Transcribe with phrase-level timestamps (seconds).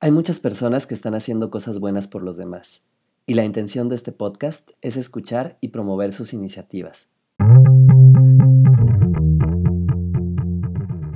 [0.00, 2.86] Hay muchas personas que están haciendo cosas buenas por los demás,
[3.26, 7.10] y la intención de este podcast es escuchar y promover sus iniciativas.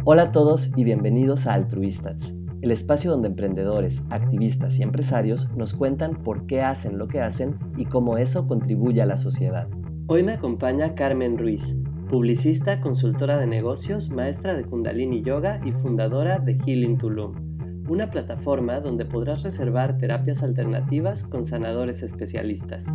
[0.05, 5.75] Hola a todos y bienvenidos a Altruistas, el espacio donde emprendedores, activistas y empresarios nos
[5.75, 9.69] cuentan por qué hacen lo que hacen y cómo eso contribuye a la sociedad.
[10.09, 16.41] Hoy me acompaña Carmen Ruiz, publicista, consultora de negocios, maestra de Kundalini Yoga y fundadora
[16.41, 17.52] de Healing Tulum
[17.89, 22.95] una plataforma donde podrás reservar terapias alternativas con sanadores especialistas.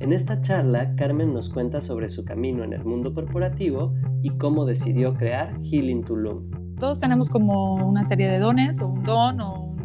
[0.00, 4.64] En esta charla, Carmen nos cuenta sobre su camino en el mundo corporativo y cómo
[4.64, 6.50] decidió crear Healing Tulum.
[6.78, 9.76] Todos tenemos como una serie de dones o un don o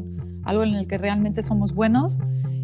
[0.43, 2.17] algo en el que realmente somos buenos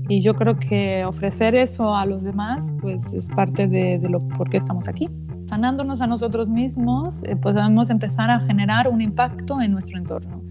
[0.07, 4.49] y yo creo que ofrecer eso a los demás pues es parte de, lo por
[4.49, 5.07] qué estamos aquí.
[5.45, 10.41] Sanándonos a nosotros mismos eh, podemos empezar a generar un impacto en nuestro entorno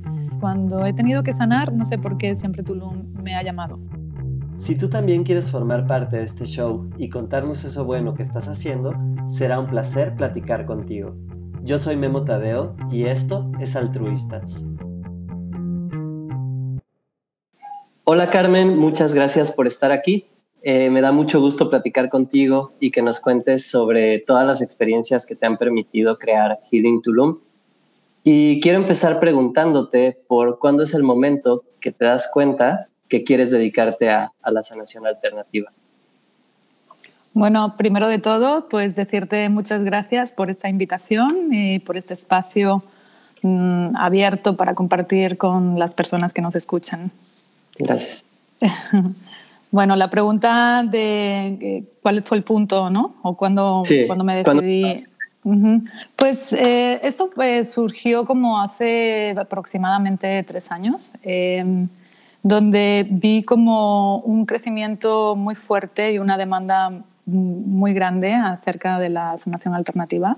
[0.45, 3.81] cuando he tenido que sanar, no sé por qué siempre Tulum me ha llamado.
[4.57, 8.47] Si tú también quieres formar parte de este show y contarnos eso bueno que estás
[8.47, 8.93] haciendo,
[9.27, 11.17] será un placer platicar contigo.
[11.63, 14.69] Yo soy Memo Tadeo y esto es Altruistas.
[18.05, 20.27] Hola Carmen, muchas gracias por estar aquí.
[20.63, 25.25] Eh, me da mucho gusto platicar contigo y que nos cuentes sobre todas las experiencias
[25.25, 27.39] que te han permitido crear Healing Tulum
[28.25, 33.51] y quiero empezar preguntándote por cuándo es el momento que te das cuenta que quieres
[33.51, 35.71] dedicarte a, la sanación alternativa.
[37.35, 42.83] Bueno, primero de todo, pues decirte muchas gracias por esta invitación y por este espacio
[43.43, 47.11] mm, abierto para compartir con las personas que nos escuchan.
[47.79, 48.25] Gracias.
[49.71, 53.17] bueno, la pregunta de eh, cuál fue el punto, ¿no?
[53.23, 55.05] O cuando, cuando me decidí.
[56.17, 61.89] Pues eh, esto pues, surgió como hace aproximadamente tres años, em,
[62.43, 66.93] donde vi como un crecimiento muy fuerte y una demanda
[67.27, 70.37] muy grande acerca de la sanación alternativa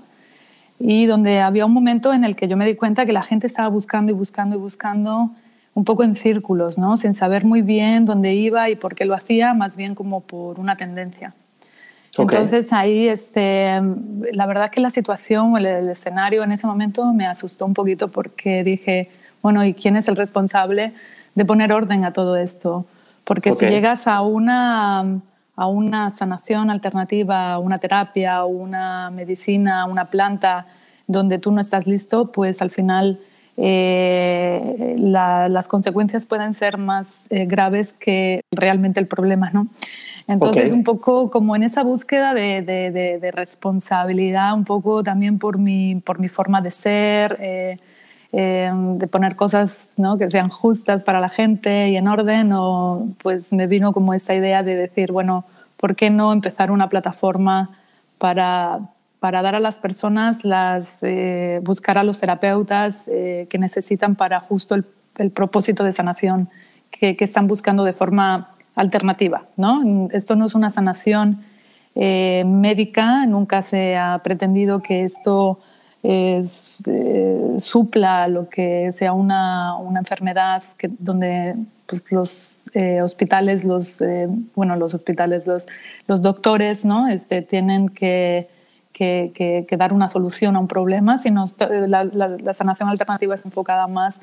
[0.79, 3.47] y donde había un momento en el que yo me di cuenta que la gente
[3.47, 5.31] estaba buscando y buscando y buscando
[5.73, 6.97] un poco en círculos, ¿no?
[6.97, 10.59] sin saber muy bien dónde iba y por qué lo hacía, más bien como por
[10.59, 11.33] una tendencia.
[12.17, 13.79] Entonces ahí, este,
[14.33, 18.09] la verdad que la situación o el, escenario en ese momento me asustó un poquito
[18.09, 19.09] porque dije,
[19.41, 20.93] bueno, ¿y quién es el responsable
[21.35, 22.85] de poner orden a todo esto?
[23.23, 25.21] Porque si llegas a una,
[25.55, 30.65] a una sanación alternativa, una terapia, una medicina, una planta
[31.07, 33.19] donde tú no estás listo, pues al final
[33.57, 39.67] eh, las consecuencias pueden ser más eh, graves que realmente el problema, ¿no?
[40.27, 45.95] Entonces, un poco como en esa búsqueda de, de, responsabilidad, un poco también por mi,
[45.95, 47.77] por mi forma de ser, eh,
[48.33, 50.17] eh, de poner cosas ¿no?
[50.17, 54.35] que sean justas para la gente y en orden, o, pues me vino como esta
[54.35, 55.45] idea de decir, bueno,
[55.77, 57.79] ¿por qué no empezar una plataforma
[58.17, 58.79] para,
[59.21, 64.75] para dar a las personas, las, eh, buscar a los terapeutas que necesitan para justo
[64.75, 64.83] el,
[65.19, 66.49] el propósito de sanación
[66.91, 69.43] que, que están buscando de forma alternativa.
[69.57, 70.07] ¿no?
[70.11, 71.41] Esto no es una sanación
[71.95, 75.59] eh, médica, nunca se ha pretendido que esto
[76.03, 81.55] eh, supla lo que sea una, una enfermedad que, donde
[81.87, 83.97] pues, los eh, hospitales, los,
[84.55, 85.65] bueno, los hospitales, los,
[86.07, 87.07] los doctores ¿no?
[87.07, 88.47] este, tienen que,
[88.93, 91.45] que, dar una solución a un problema, sino
[91.87, 94.21] la, la, sanación alternativa es enfocada más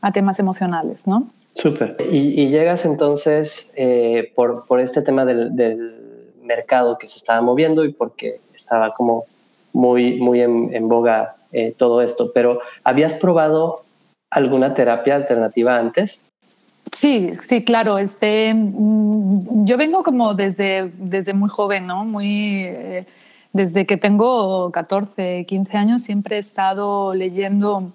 [0.00, 1.06] a temas emocionales.
[1.08, 1.26] ¿no?
[1.56, 1.96] Súper.
[2.10, 6.02] Y, llegas entonces eh, por, por, este tema del,
[6.42, 9.24] mercado que se estaba moviendo y porque estaba como
[9.72, 12.30] muy, muy en, boga eh, todo esto.
[12.32, 13.82] Pero ¿habías probado
[14.30, 16.20] alguna terapia alternativa antes?
[16.92, 17.98] Sí, sí, claro.
[17.98, 22.04] Este, mm, yo vengo como desde, desde muy joven, ¿no?
[22.04, 23.06] Muy, eh,
[23.52, 27.90] desde que tengo 14, 15 años siempre he estado leyendo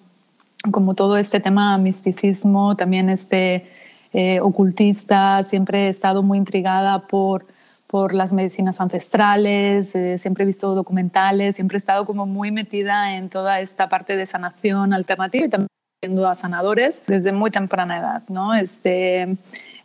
[0.70, 3.66] como todo este tema misticismo, también este
[4.14, 7.48] eh, ocultista, siempre he estado muy intrigada por,
[7.88, 13.16] por las medicinas ancestrales, eh, siempre he visto documentales, siempre he estado como muy metida
[13.16, 15.68] en toda esta parte de sanación alternativa y también
[16.02, 18.24] siendo a sanadores desde muy temprana edad.
[18.28, 18.54] ¿no?
[18.54, 19.38] Este,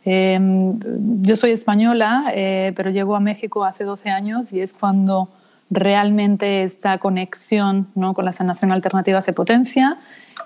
[0.03, 0.79] em,
[1.21, 5.29] yo soy española, eh, pero llego a México hace 12 años y es cuando
[5.69, 8.13] realmente esta conexión ¿no?
[8.13, 9.97] con la sanación alternativa se potencia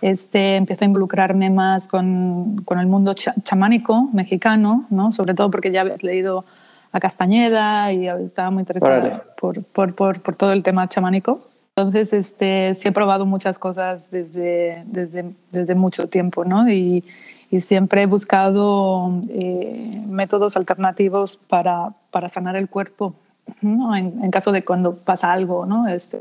[0.02, 5.12] este, empecé a involucrarme más con, con el mundo chamánico mexicano, ¿no?
[5.12, 6.46] sobre todo porque ya habías leído
[6.92, 11.40] a Castañeda y estaba muy interesada por, por, por, por, todo el tema chamánico.
[11.76, 16.68] Entonces, este, sí he probado muchas cosas desde, desde, desde mucho tiempo, ¿no?
[16.70, 17.06] Y,
[17.50, 23.14] y siempre he buscado eh, métodos alternativos para, para, sanar el cuerpo
[23.62, 25.88] en, caso de cuando pasa algo, ¿no?
[25.88, 26.20] Este,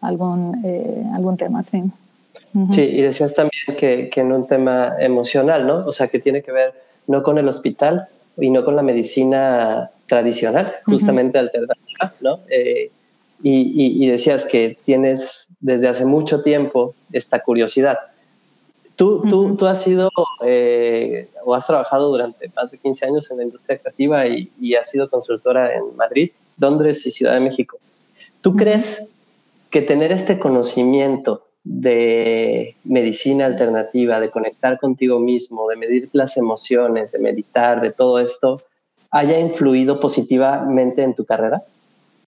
[0.00, 1.82] algún, eh, algún tema, sí.
[2.70, 5.86] Sí, y decías también que, que, en un tema emocional, ¿no?
[5.86, 6.72] O sea, que tiene que ver
[7.06, 12.40] no con el hospital y no con la medicina tradicional, justamente alternativa, ¿no?
[12.48, 12.90] Eh,
[13.42, 17.98] y, y, decías que tienes desde hace mucho tiempo esta curiosidad.
[18.96, 20.08] Tú, tú, tú has sido
[20.46, 24.76] eh, o has trabajado durante más de 15 años en la industria creativa y, y
[24.76, 27.76] has sido consultora en Madrid, Londres y Ciudad de México.
[28.40, 29.10] ¿Tú crees
[29.70, 37.10] que tener este conocimiento de medicina alternativa, de conectar contigo mismo, de medir las emociones,
[37.12, 38.60] de meditar, de todo esto,
[39.10, 41.62] haya influido positivamente en tu carrera?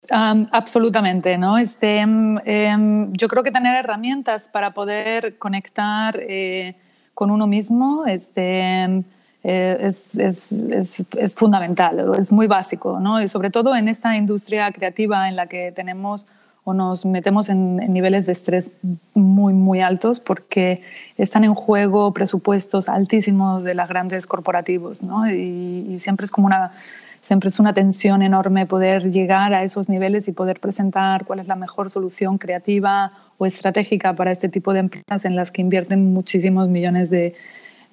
[0.09, 1.57] absolutamente, ¿no?
[1.57, 6.75] Este, em, em, yo creo que tener herramientas para poder conectar eh,
[7.13, 9.03] con uno mismo este, em,
[9.43, 13.21] eh, es, es, es, es, fundamental, es muy básico, ¿no?
[13.21, 16.25] Y sobre todo en esta industria creativa en la que tenemos
[16.67, 18.71] o nos metemos en, niveles de estrés
[19.13, 20.81] muy, muy altos porque
[21.17, 25.31] están en juego presupuestos altísimos de las grandes corporativos, ¿no?
[25.31, 26.73] y, siempre es como una
[27.21, 31.47] siempre es una tensión enorme poder llegar a esos niveles y poder presentar cuál es
[31.47, 36.13] la mejor solución creativa o estratégica para este tipo de empresas en las que invierten
[36.13, 37.33] muchísimos millones de,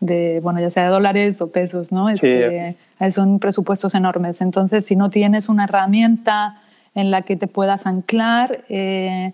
[0.00, 2.08] de bueno, ya sea de dólares o pesos, ¿no?
[2.08, 2.76] Este,
[3.10, 4.40] son presupuestos enormes.
[4.40, 6.60] Entonces, si no tienes una herramienta
[6.94, 9.32] en la que te puedas anclar, eh,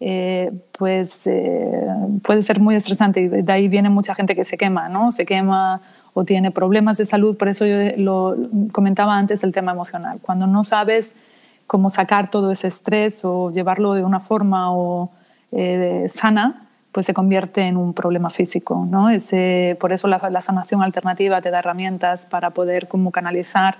[0.00, 1.86] eh, pues eh,
[2.24, 5.12] puede ser muy estresante y de ahí viene mucha gente que se quema, ¿no?
[5.12, 5.80] Se quema
[6.14, 8.36] o tiene problemas de salud, por eso yo lo
[8.72, 10.18] comentaba antes el tema emocional.
[10.20, 11.14] Cuando no sabes
[11.66, 15.10] cómo sacar todo ese estrés o llevarlo de una forma o,
[16.08, 19.10] sana, pues se convierte en un problema físico, ¿no?
[19.10, 23.76] Ese, por eso la, la sanación alternativa te da herramientas para poder como canalizar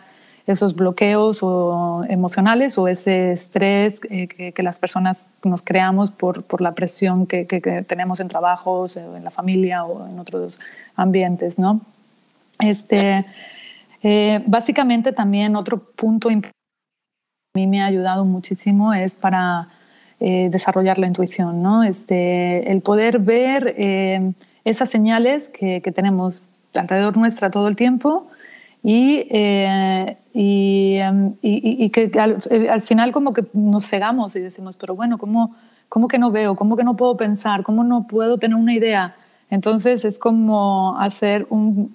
[0.47, 6.61] esos bloqueos o emocionales o ese estrés eh, que, las personas nos creamos por, por
[6.61, 10.59] la presión que, que, tenemos en trabajos, eh, en la familia o en otros
[10.97, 11.81] ambientes, ¿no?
[12.59, 13.25] Este,
[14.03, 16.59] eh, básicamente también otro punto importante
[17.55, 19.69] que a mí me ha ayudado muchísimo es para
[20.21, 21.83] desarrollar la intuición, ¿no?
[21.83, 23.75] Este, el poder ver
[24.65, 28.29] esas señales que, tenemos alrededor nuestra todo el tiempo
[28.83, 32.11] y, eh, em, y, y, que
[32.51, 35.55] eh, al, final como que nos cegamos y decimos, pero bueno, ¿cómo,
[35.89, 36.57] ¿cómo que no veo?
[36.57, 37.63] ¿Cómo que no puedo pensar?
[37.63, 39.15] ¿Cómo no puedo tener una idea?
[39.51, 41.95] Entonces es como hacer un,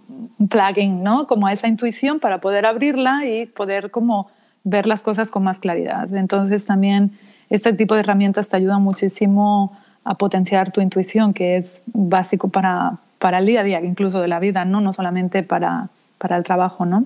[0.49, 1.25] plugin, ¿no?
[1.25, 4.29] Como a esa intuición para poder abrirla y poder como
[4.63, 6.13] ver las cosas con más claridad.
[6.15, 7.11] Entonces también
[7.49, 12.99] este tipo de herramientas te ayudan muchísimo a potenciar tu intuición, que es básico para,
[13.19, 14.79] para el día a día, incluso de la vida, ¿no?
[14.79, 17.05] No solamente para para el trabajo, ¿no?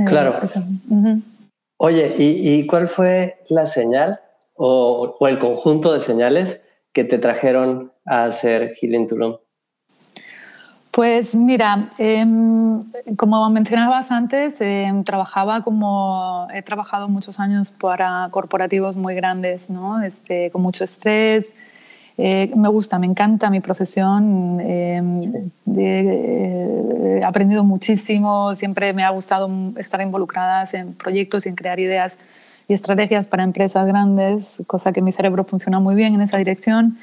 [0.00, 0.38] Eh, claro.
[1.76, 4.20] Oye, ¿y, cuál fue la señal
[4.54, 6.60] o, el conjunto de señales
[6.92, 9.36] que te trajeron a hacer Healing Tulum?
[10.90, 12.84] Pues mira, em,
[13.16, 20.00] como mencionabas antes, em, trabajaba como he trabajado muchos años para corporativos muy grandes, ¿no?
[20.04, 21.52] Este, con mucho estrés,
[22.16, 29.50] eh, me gusta, me encanta mi profesión, em, he aprendido muchísimo, siempre me ha gustado
[29.76, 32.16] estar involucrada en proyectos y en crear ideas
[32.68, 36.98] y estrategias para empresas grandes, cosa que mi cerebro funciona muy bien en esa dirección.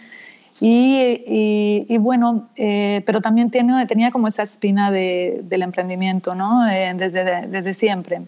[0.59, 6.69] Y, bueno, eh, pero también tenía como esa espina del emprendimiento, ¿no?
[6.69, 8.21] Eh, desde, desde siempre.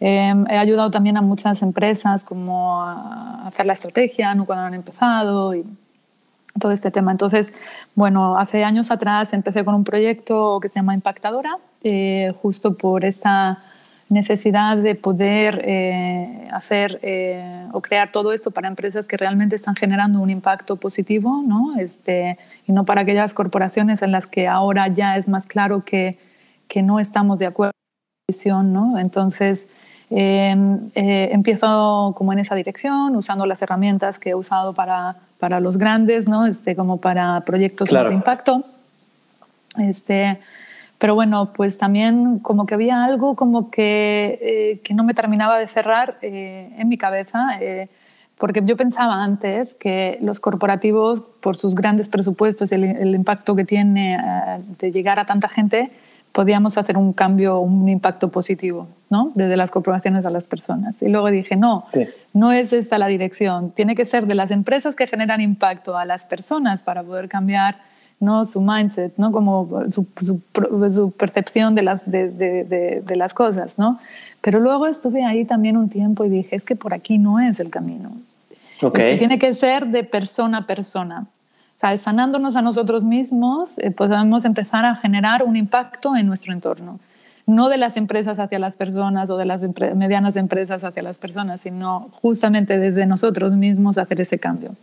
[0.00, 4.46] Em, he ayudado también a muchas empresas como a hacer la estrategia, ¿no?
[4.46, 5.54] cuando han empezado.
[6.58, 7.12] Todo este tema.
[7.12, 7.52] Entonces,
[7.94, 13.04] bueno, hace años atrás empecé con un proyecto que se llama Impactadora, eh, justo por
[13.04, 13.58] esta
[14.08, 19.76] necesidad de poder eh, hacer eh, o crear todo esto para empresas que realmente están
[19.76, 21.76] generando un impacto positivo, ¿no?
[21.78, 26.18] Este, y no para aquellas corporaciones en las que ahora ya es más claro que,
[26.68, 28.98] que no estamos de acuerdo con la visión, ¿no?
[28.98, 29.68] Entonces,
[30.10, 35.78] em, empiezo como en esa dirección, usando las herramientas que he usado para para los
[35.78, 36.46] grandes, ¿no?
[36.46, 38.64] Este, como para proyectos de impacto.
[39.78, 40.38] Este,
[40.98, 45.58] pero bueno, pues también como que había algo como que, eh, que no me terminaba
[45.58, 47.88] de cerrar eh, en mi cabeza, eh,
[48.36, 53.64] porque yo pensaba antes que los corporativos, por sus grandes presupuestos y el impacto que
[53.64, 54.18] tiene
[54.78, 55.90] de llegar a tanta gente,
[56.32, 59.32] podíamos hacer un cambio, un impacto positivo, ¿no?
[59.34, 61.02] Desde las corporaciones a las personas.
[61.02, 61.84] Y luego dije, no,
[62.32, 63.70] no es esta la dirección.
[63.70, 67.76] Tiene que ser de las empresas que generan impacto a las personas para poder cambiar
[68.20, 68.44] ¿no?
[68.44, 69.30] Su mindset, ¿no?
[69.30, 73.98] Como su, su, percepción de las, de, de, de, las cosas, ¿no?
[74.40, 77.60] Pero luego estuve ahí también un tiempo y dije, es que por aquí no es
[77.60, 78.10] el camino.
[78.80, 79.18] Okay.
[79.18, 81.26] tiene que ser de persona a persona.
[81.80, 82.00] ¿Sabes?
[82.00, 86.98] Sanándonos a nosotros mismos, eh, podemos empezar a generar un impacto en nuestro entorno.
[87.46, 89.62] No de las empresas hacia las personas o de las
[89.94, 94.74] medianas empresas hacia las personas, sino justamente desde nosotros mismos hacer ese cambio.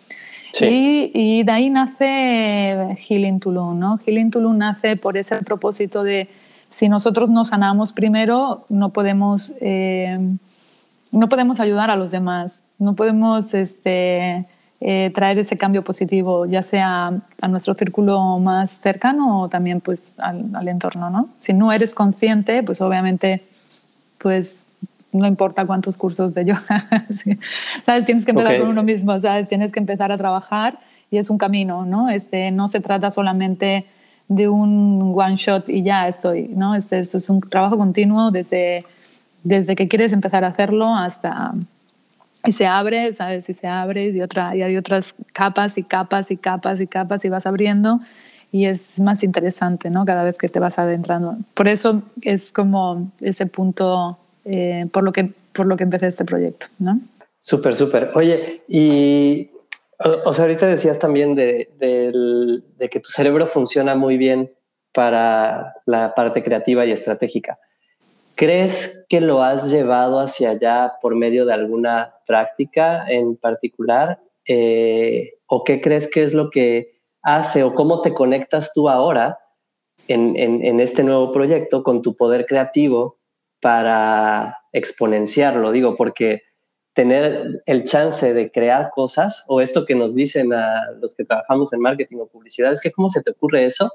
[0.61, 3.97] Y, de ahí nace Healing Tulum, ¿no?
[3.97, 6.29] Healing Tulum nace por ese propósito de
[6.69, 10.17] si nosotros nos sanamos primero, no podemos, eh,
[11.11, 14.45] no podemos ayudar a los demás, no podemos este,
[14.81, 20.13] eh, traer ese cambio positivo, ya sea a nuestro círculo más cercano o también pues
[20.17, 21.29] al, al entorno, ¿no?
[21.39, 23.43] Si no eres consciente, pues obviamente
[24.17, 24.65] pues
[25.15, 26.85] no importa cuántos cursos de yoga,
[27.85, 28.05] ¿sabes?
[28.05, 29.47] Tienes que empezar con uno mismo, ¿sabes?
[29.47, 30.79] Tienes que empezar a trabajar
[31.09, 32.09] y es un camino, ¿no?
[32.09, 33.85] Este, no se trata solamente
[34.27, 36.75] de un one shot y ya estoy, ¿no?
[36.75, 38.83] Este, es un trabajo continuo desde,
[39.43, 41.53] desde que quieres empezar a hacerlo hasta...
[42.45, 43.49] Y se abre, ¿sabes?
[43.49, 47.25] Y se abre y, otra, y hay otras capas y capas y capas y capas
[47.25, 47.99] y vas abriendo
[48.51, 50.05] y es más interesante, ¿no?
[50.05, 51.35] Cada vez que te vas adentrando.
[51.53, 56.23] Por eso es como ese punto eh, por, lo que, por lo que empecé este
[56.23, 56.67] proyecto.
[56.79, 57.01] ¿no?
[57.41, 58.11] Súper, súper.
[58.15, 59.49] Oye, y
[59.99, 64.53] o, sea, ahorita decías también de, de, que tu cerebro funciona muy bien
[64.93, 67.59] para la parte creativa y estratégica.
[68.35, 74.19] ¿Crees que lo has llevado hacia allá por medio de alguna práctica en particular?
[74.47, 79.39] Eh, ¿O qué crees que es lo que hace o cómo te conectas tú ahora
[80.07, 83.17] en, en, en, este nuevo proyecto con tu poder creativo
[83.59, 86.43] para exponenciarlo, digo, porque
[86.93, 91.73] tener el chance de crear cosas o esto que nos dicen a los que trabajamos
[91.73, 93.91] en marketing o publicidad, es que cómo se te ocurre eso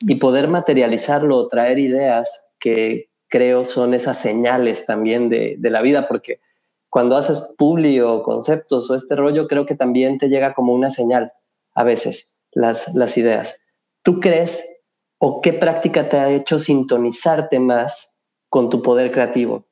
[0.00, 6.08] y poder materializarlo, traer ideas que creo son esas señales también de, de la vida,
[6.08, 6.40] porque
[6.88, 10.90] cuando haces publi o conceptos o este rollo, creo que también te llega como una
[10.90, 11.32] señal
[11.74, 13.60] a veces las, las ideas.
[14.02, 14.82] ¿Tú crees
[15.18, 18.16] o qué práctica te ha hecho sintonizarte más
[18.48, 19.66] con tu poder creativo?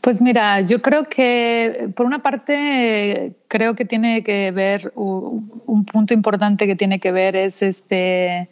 [0.00, 6.14] Pues mira, yo creo que por una parte creo que tiene que ver un punto
[6.14, 8.48] importante que tiene que ver es este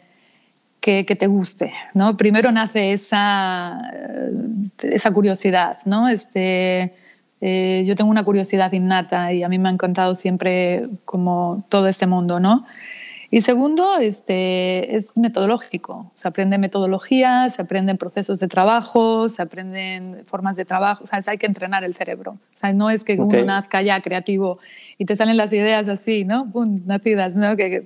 [0.87, 2.15] que, que te guste, ¿no?
[2.15, 3.91] Primero nace esa
[4.81, 6.07] esa curiosidad, ¿no?
[6.07, 6.93] Este
[7.41, 11.87] eh, yo tengo una curiosidad innata y a mí me ha encantado siempre como todo
[11.87, 12.65] este mundo, ¿no?
[13.29, 16.09] Y segundo, este, es metodológico.
[16.13, 21.03] Se aprende metodología, se aprenden procesos de trabajo, se aprenden formas de trabajo.
[21.03, 22.31] O sea, hay que entrenar el cerebro.
[22.31, 24.59] O sea, no es que uno nazca ya creativo
[24.97, 26.49] y te salen las ideas así, ¿no?
[26.51, 27.55] Pum, nacidas, ¿no?
[27.55, 27.83] Que,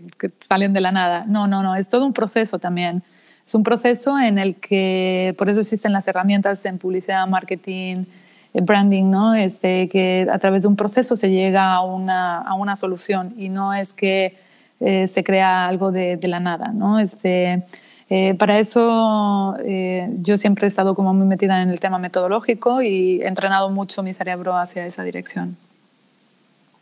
[0.47, 1.25] salen de la nada.
[1.27, 1.75] No, no, no.
[1.75, 3.03] Es todo un proceso también.
[3.45, 8.05] Es un proceso en el que, por eso existen las herramientas en publicidad, marketing,
[8.53, 9.35] branding, ¿no?
[9.35, 13.49] Este, que a través de un proceso se llega a una, a una solución y
[13.49, 14.37] no es que
[14.79, 16.99] eh, se crea algo de, la nada, ¿no?
[16.99, 17.63] Este,
[18.09, 22.81] eh, para eso eh, yo siempre he estado como muy metida en el tema metodológico
[22.81, 25.55] y he entrenado mucho mi cerebro hacia esa dirección.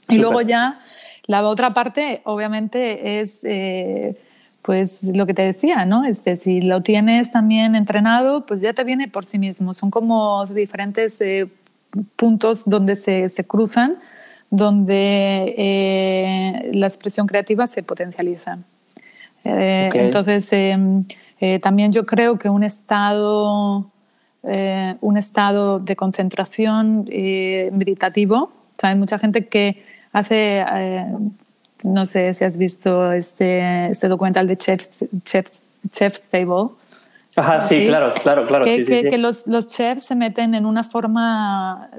[0.10, 0.80] Y luego ya
[1.26, 3.42] la otra parte, obviamente, es
[4.62, 6.04] pues lo que te decía, ¿no?
[6.04, 9.74] Este, si lo tienes también entrenado, pues ya te viene por sí mismo.
[9.74, 11.20] Son como diferentes
[12.16, 13.98] puntos donde se, se cruzan
[14.50, 18.60] donde eh, la expresión creativa se potencializa.
[19.44, 21.04] Eh, entonces, em,
[21.40, 23.92] eh, también yo creo que un estado,
[25.02, 28.52] un estado de concentración meditativo,
[28.82, 30.66] hay mucha gente que hace,
[31.84, 34.88] no sé si has visto este, este documental de Chef,
[35.24, 35.48] Chef,
[35.92, 36.70] Chef Table,
[37.36, 38.66] Ajá, sí, claro, claro, claro.
[38.66, 41.90] Que, sí, que, los, los, chefs se meten en una forma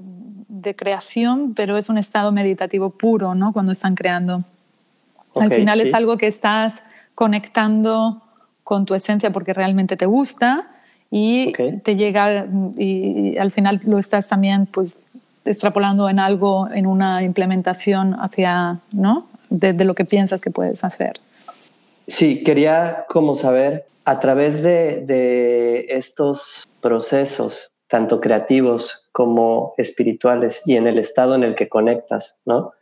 [0.48, 3.52] de creación, pero es un estado meditativo puro, ¿no?
[3.52, 4.44] Cuando están creando.
[5.36, 6.82] al final es algo que estás
[7.14, 8.22] conectando
[8.64, 10.68] con tu esencia porque realmente te gusta
[11.10, 15.06] y te llega y, al final lo estás también pues
[15.50, 19.28] extrapolando en algo, en una implementación hacia, ¿no?
[19.48, 21.20] De, lo que piensas que puedes hacer.
[22.06, 30.76] Sí, quería como saber a través de, de estos procesos, tanto creativos como espirituales, y
[30.76, 32.72] en el estado en el que conectas, ¿no?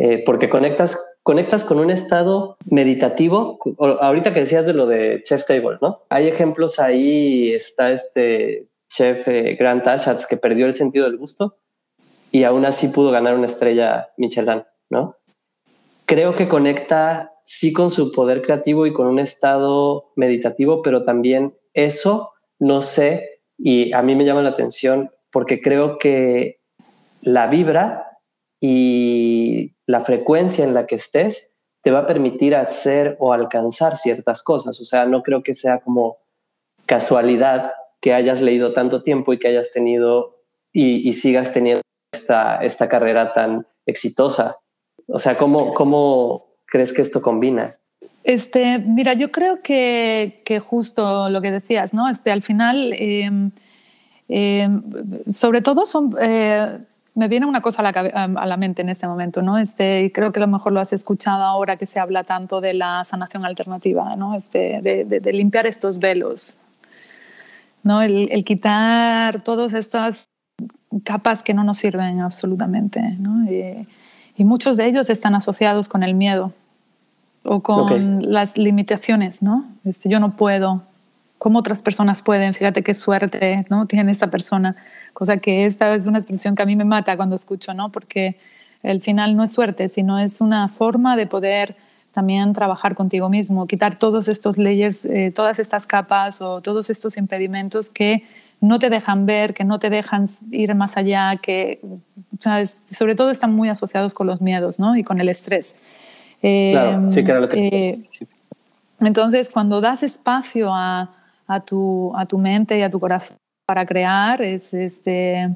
[0.00, 3.58] Eh, porque conectas, conectas con un estado meditativo.
[3.78, 6.02] Ahorita que decías de lo de Chef Table, ¿no?
[6.08, 11.56] Hay ejemplos ahí, está este chef eh, Grant Achatz que perdió el sentido del gusto
[12.30, 15.16] y aún así pudo ganar una estrella Michelin, ¿no?
[16.06, 21.56] Creo que conecta sí con su poder creativo y con un estado meditativo, pero también
[21.74, 26.60] eso, no sé, y a mí me llama la atención porque creo que
[27.20, 28.18] la vibra
[28.60, 31.50] y la frecuencia en la que estés
[31.82, 34.80] te va a permitir hacer o alcanzar ciertas cosas.
[34.80, 36.18] O sea, no creo que sea como
[36.86, 40.36] casualidad que hayas leído tanto tiempo y que hayas tenido
[40.72, 41.82] y, sigas teniendo
[42.28, 44.56] esta, carrera tan exitosa.
[45.06, 47.76] O sea, ¿cómo, ¿cómo crees que esto combina?
[48.24, 52.08] Este, mira, yo creo que, que justo lo que decías, ¿no?
[52.08, 53.50] Este, al final, em,
[54.28, 54.82] em,
[55.30, 56.78] sobre todo son, eh,
[57.14, 59.56] me viene una cosa a la, a la, mente en este momento, ¿no?
[59.58, 62.60] Este, y creo que a lo mejor lo has escuchado ahora que se habla tanto
[62.60, 64.34] de la sanación alternativa, ¿no?
[64.36, 66.60] Este, de, de, limpiar estos velos,
[67.82, 68.02] ¿no?
[68.02, 70.28] El, el, quitar todas estas
[71.04, 73.50] capas que no nos sirven absolutamente, ¿no?
[73.50, 73.86] Y,
[74.36, 76.52] y muchos de ellos están asociados con el miedo
[77.44, 79.64] o con las limitaciones, ¿no?
[79.84, 80.82] Este, yo no puedo,
[81.38, 82.54] ¿cómo otras personas pueden?
[82.54, 83.86] Fíjate qué suerte, ¿no?
[83.86, 84.76] Tiene esta persona.
[85.12, 87.90] Cosa que esta es una expresión que a mí me mata cuando escucho, ¿no?
[87.90, 88.38] Porque
[88.82, 91.76] el final no es suerte, sino es una forma de poder
[92.12, 97.16] también trabajar contigo mismo, quitar todos estos layers, eh, todas estas capas o todos estos
[97.16, 98.24] impedimentos que
[98.60, 101.80] no te dejan ver, que no te dejan ir más allá, que
[102.90, 104.96] sobre todo están muy asociados con los miedos ¿no?
[104.96, 105.76] y con el estrés.
[106.40, 107.66] claro, sí, que era lo que...
[107.66, 108.08] Eh,
[109.00, 111.10] entonces, cuando das espacio a,
[111.46, 115.54] a, tu, a tu mente y a tu corazón para crear, es, este,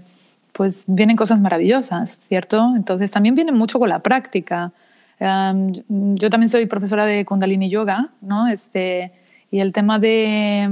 [0.52, 2.74] pues vienen cosas maravillosas, ¿cierto?
[2.76, 4.70] Entonces, también viene mucho con la práctica.
[5.18, 8.46] yo también soy profesora de Kundalini Yoga, ¿no?
[8.46, 9.12] Este,
[9.52, 10.66] y el tema de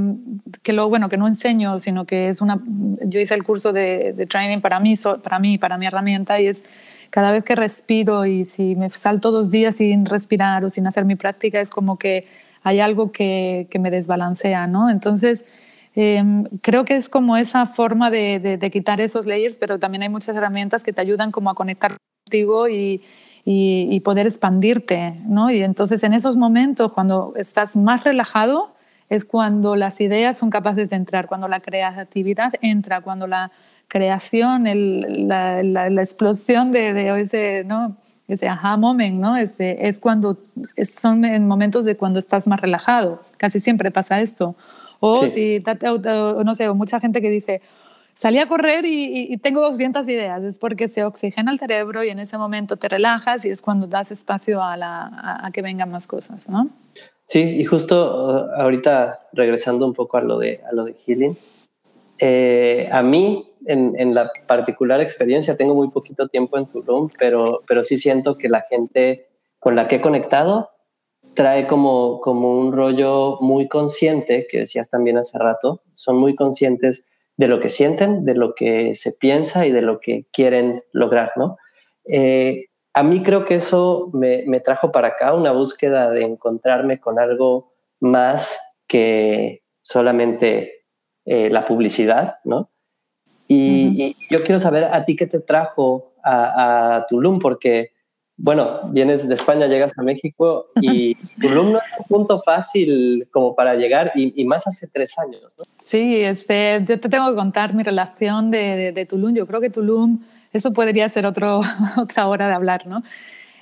[0.63, 2.59] que lo bueno que no enseño, sino que es una
[3.05, 6.65] yo hice el curso de, training para mí para mí para mi herramienta y es
[7.11, 11.05] cada vez que respiro y si me salto dos días sin respirar o sin hacer
[11.05, 12.27] mi práctica es como que
[12.63, 14.89] hay algo que, que me desbalancea, ¿no?
[14.89, 15.45] Entonces
[15.95, 20.03] em, creo que es como esa forma de, de, de quitar esos layers, pero también
[20.05, 23.03] hay muchas herramientas que te ayudan como a conectar contigo y,
[23.45, 25.51] y, poder expandirte, ¿no?
[25.51, 28.75] Y entonces en esos momentos, cuando estás más relajado,
[29.09, 33.51] es cuando las ideas son capaces de entrar, cuando la creatividad entra, cuando la
[33.89, 34.65] creación,
[35.27, 37.97] la, la, explosión de, de, ese, ¿no?
[38.29, 39.37] ese aha moment, ¿no?
[39.37, 40.39] Este, es cuando
[40.85, 43.21] son en momentos de cuando estás más relajado.
[43.37, 44.55] Casi siempre pasa esto.
[45.01, 45.59] O si,
[46.45, 47.63] no sé, mucha gente que dice,
[48.21, 50.43] salí a correr y, tengo 200 ideas.
[50.45, 53.87] Es porque se oxigena el cerebro y en ese momento te relajas y es cuando
[53.87, 56.69] das espacio a, la, a, que vengan más cosas, ¿no?
[57.25, 61.39] Sí, y justo uh, ahorita regresando un poco a lo de, a lo de healing,
[62.19, 67.63] eh, a mí en, en, la particular experiencia, tengo muy poquito tiempo en Tulum, pero,
[67.67, 69.29] pero sí siento que la gente
[69.59, 70.71] con la que he conectado
[71.33, 77.07] trae como, como un rollo muy consciente, que decías también hace rato, son muy conscientes
[77.41, 81.33] de lo que sienten, de lo que se piensa y de lo que quieren lograr,
[81.37, 81.57] ¿no?
[82.05, 87.19] Eh, a mí creo que eso me, trajo para acá una búsqueda de encontrarme con
[87.19, 90.85] algo más que solamente
[91.25, 92.69] eh, la publicidad, ¿no?
[93.49, 97.93] Y, yo quiero saber a ti qué te trajo a, a Tulum, porque
[98.43, 103.55] bueno, vienes de España, llegas a México y Tulum no es un punto fácil como
[103.55, 105.43] para llegar y, más hace tres años.
[105.59, 105.65] ¿no?
[105.85, 109.35] Sí, este, yo te tengo que contar mi relación de, de, Tulum.
[109.35, 110.21] Yo creo que Tulum,
[110.53, 111.61] eso podría ser otro,
[111.99, 113.03] otra hora de hablar, ¿no?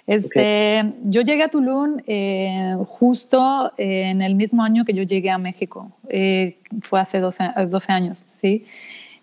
[0.07, 5.37] Este, Yo llegué a Tulum eh, justo en el mismo año que yo llegué a
[5.37, 5.93] México.
[6.09, 8.65] Eh, fue hace 12, 12 años, ¿sí?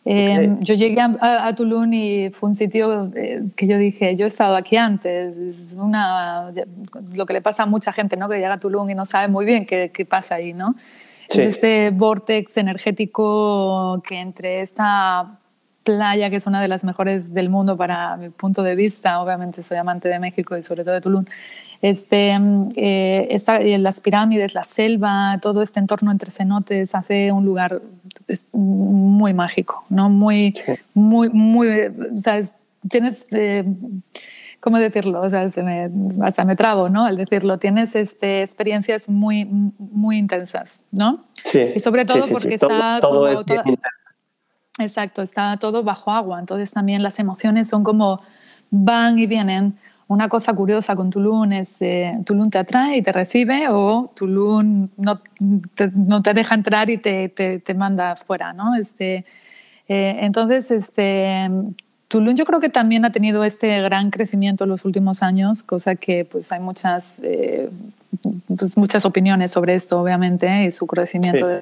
[0.08, 4.28] Em, yo llegué a, Tulum y fue un sitio eh, que yo dije, yo he
[4.28, 5.34] estado aquí antes,
[5.76, 6.52] una,
[7.14, 8.30] lo que le pasa a mucha gente, ¿no?
[8.30, 10.76] Que llega a Tulum y no sabe muy bien qué, qué pasa ahí, ¿no?
[11.28, 15.40] Es este vortex energético que entre esta
[15.84, 19.64] playa, que es una de las mejores del mundo para mi punto de vista, obviamente
[19.64, 21.26] soy amante de México y sobre todo de Tulum,
[21.82, 22.38] este,
[22.76, 27.82] eh, está, las pirámides, la selva, todo este entorno entre cenotes hace un lugar
[28.52, 30.10] muy mágico, ¿no?
[30.10, 30.54] Muy,
[30.94, 31.68] muy, muy,
[32.22, 32.56] ¿sabes?
[32.90, 33.64] Tienes, eh,
[34.60, 35.22] ¿cómo decirlo?
[35.22, 35.90] O sea, se me,
[36.24, 37.06] hasta me trabo, ¿no?
[37.06, 41.26] Al decirlo, tienes este, experiencias muy, muy intensas, ¿no?
[41.44, 41.72] Sí.
[41.76, 43.00] Y sobre todo porque está...
[43.02, 43.38] Todo, es
[44.78, 48.22] Exacto, está todo bajo agua, entonces también las emociones son como
[48.72, 53.12] van y vienen una cosa curiosa con Tulum es eh, Tulum te atrae y te
[53.12, 55.22] recibe o Tulum no
[55.76, 58.76] te, no te deja entrar y te, te, te manda fuera, ¿no?
[58.76, 59.26] Este,
[59.88, 61.50] eh, entonces, este,
[62.08, 65.96] Tulum yo creo que también ha tenido este gran crecimiento en los últimos años, cosa
[65.96, 67.70] que pues hay muchas, eh,
[68.48, 71.62] pues, muchas opiniones sobre esto, obviamente, y su crecimiento.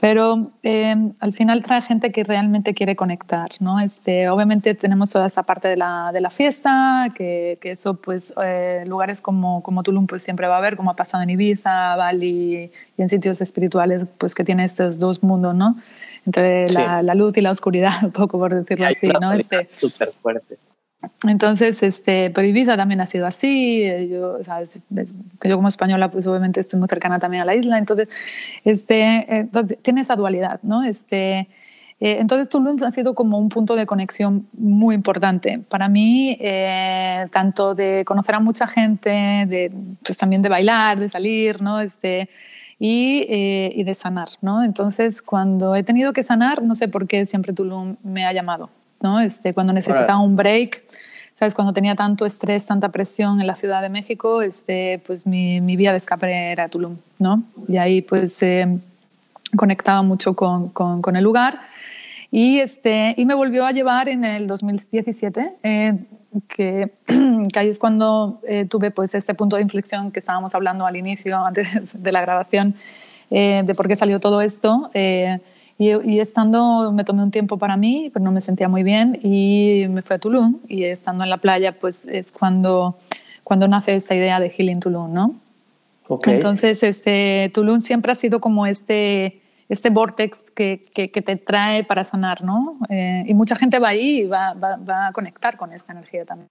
[0.00, 3.80] Pero eh, al final trae gente que realmente quiere conectar, ¿no?
[3.80, 8.32] Este, obviamente tenemos toda esta parte de la, de la fiesta, que, que, eso, pues,
[8.42, 11.96] eh, lugares como, como Tulum, pues siempre va a haber, como ha pasado en Ibiza,
[11.96, 15.76] Bali y en sitios espirituales, pues que tiene estos dos mundos, ¿no?
[16.24, 19.34] Entre la, la, luz y la oscuridad, un poco por decirlo así, ¿no?
[19.34, 20.56] Este, súper fuerte.
[21.26, 23.84] Entonces, este, pero Ibiza también ha sido así.
[24.10, 27.78] Yo, o sea, yo como española, pues obviamente estoy muy cercana también a la isla.
[27.78, 28.08] Entonces,
[28.64, 30.84] este, entonces tiene esa dualidad, ¿no?
[30.84, 31.48] Este,
[32.00, 37.26] eh, entonces, Tulum ha sido como un punto de conexión muy importante para mí, eh,
[37.30, 39.10] tanto de conocer a mucha gente,
[39.46, 39.70] de,
[40.02, 41.80] pues también de bailar, de salir, ¿no?
[41.80, 42.30] Este,
[42.78, 44.64] y, eh, y de sanar, ¿no?
[44.64, 48.70] Entonces, cuando he tenido que sanar, no sé por qué siempre Tulum me ha llamado,
[49.00, 49.20] ¿no?
[49.20, 50.82] Este, cuando necesitaba un break,
[51.38, 51.54] ¿sabes?
[51.54, 55.76] Cuando tenía tanto estrés, tanta presión en la Ciudad de México, este, pues mi, mi
[55.76, 57.42] vía de escape era Tulum, ¿no?
[57.66, 58.78] Y ahí pues eh,
[59.56, 61.60] conectaba mucho con, con, el lugar.
[62.30, 65.98] Y, este, y me volvió a llevar en el 2017, eh,
[66.46, 70.86] que, que, ahí es cuando eh, tuve pues este punto de inflexión que estábamos hablando
[70.86, 72.74] al inicio, antes de la grabación,
[73.30, 74.90] de por qué salió todo esto.
[75.80, 79.86] Y, estando, me tomé un tiempo para mí, pero no me sentía muy bien y
[79.88, 82.98] me fui a Tulum y estando en la playa, pues es cuando,
[83.44, 85.36] cuando nace esta idea de Healing Tulum, ¿no?
[86.06, 86.34] Okay.
[86.34, 89.40] Entonces, este, Tulum siempre ha sido como este,
[89.70, 92.76] este vortex que, que, te trae para sanar, ¿no?
[92.90, 96.26] Eh, y mucha gente va ahí y va, va, va, a conectar con esta energía
[96.26, 96.48] también.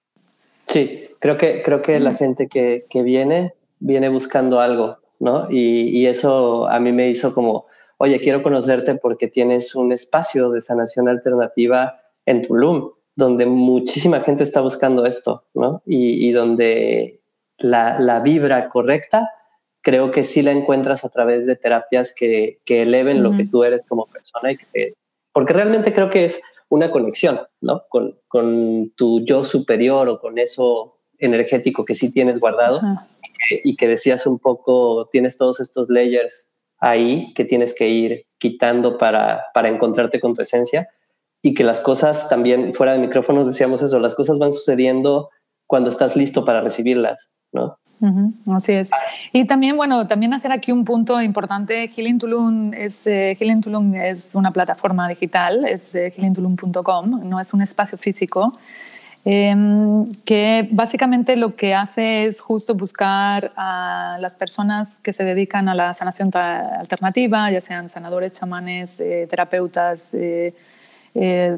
[0.65, 5.45] Sí, creo que, creo que la gente que, que viene, viene buscando algo, ¿no?
[5.51, 7.67] Y, y eso a mí me hizo como
[7.99, 14.43] oye, quiero conocerte porque tienes un espacio de sanación alternativa en Tulum, donde muchísima gente
[14.43, 15.83] está buscando esto, ¿no?
[15.85, 17.21] Y, donde
[17.57, 19.29] la, vibra correcta,
[19.81, 23.85] creo que sí la encuentras a través de terapias que, eleven lo que tú eres
[23.85, 24.53] como persona.
[24.53, 24.57] Y
[25.33, 27.83] porque realmente creo que es una conexión, ¿no?
[27.89, 32.79] Con, tu yo superior o con eso energético que sí tienes guardado
[33.65, 36.45] y que decías un poco, tienes todos estos layers
[36.79, 40.87] ahí que tienes que ir quitando para, para encontrarte con tu esencia
[41.41, 45.29] y que las cosas también, fuera de micrófonos decíamos eso, las cosas van sucediendo
[45.67, 47.77] cuando estás listo para recibirlas, ¿no?
[48.55, 48.91] así es.
[49.33, 51.89] Y también, bueno, también hacer aquí un punto importante.
[51.89, 57.53] Healing Tulum es, eh, Healing Tulum es una plataforma digital, es eh, healingtulum.com, no es
[57.53, 58.53] un espacio físico.
[59.25, 65.67] Em, que básicamente lo que hace es justo buscar a las personas que se dedican
[65.67, 70.13] a la sanación alternativa, ya sean sanadores, chamanes, eh, terapeutas.
[71.15, 71.57] Eh, eh,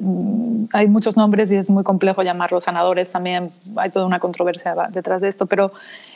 [0.74, 5.22] hay muchos nombres y es muy complejo llamarlos sanadores también, hay toda una controversia detrás
[5.22, 5.72] de esto, pero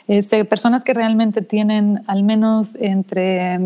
[0.08, 3.58] este, personas que realmente tienen al menos entre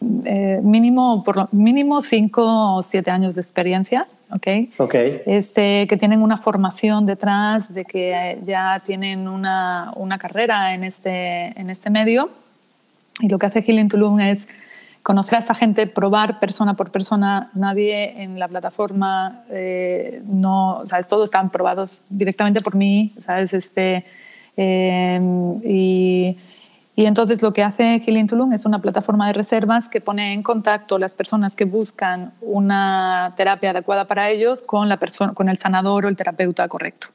[0.00, 4.46] mínimo, por mínimo 5 o 7 años de experiencia ¿ok?
[4.78, 5.22] Okay.
[5.26, 11.58] Este, que tienen una formación detrás, de que ya tienen una, una, carrera en este,
[11.58, 12.30] en este medio.
[13.20, 14.48] Y lo que hace Healing Tulum es
[15.06, 17.48] conocer a esta gente, probar persona por persona.
[17.54, 21.08] Nadie en la plataforma, eh, no, ¿sabes?
[21.08, 23.54] Todos están probados directamente por mí, ¿sabes?
[23.54, 24.04] Este,
[24.56, 25.20] eh,
[25.62, 26.36] y
[26.98, 30.42] y entonces lo que hace Healing Tulum es una plataforma de reservas que pone en
[30.42, 35.58] contacto las personas que buscan una terapia adecuada para ellos con, la persona, con el
[35.58, 37.08] sanador o el terapeuta correcto.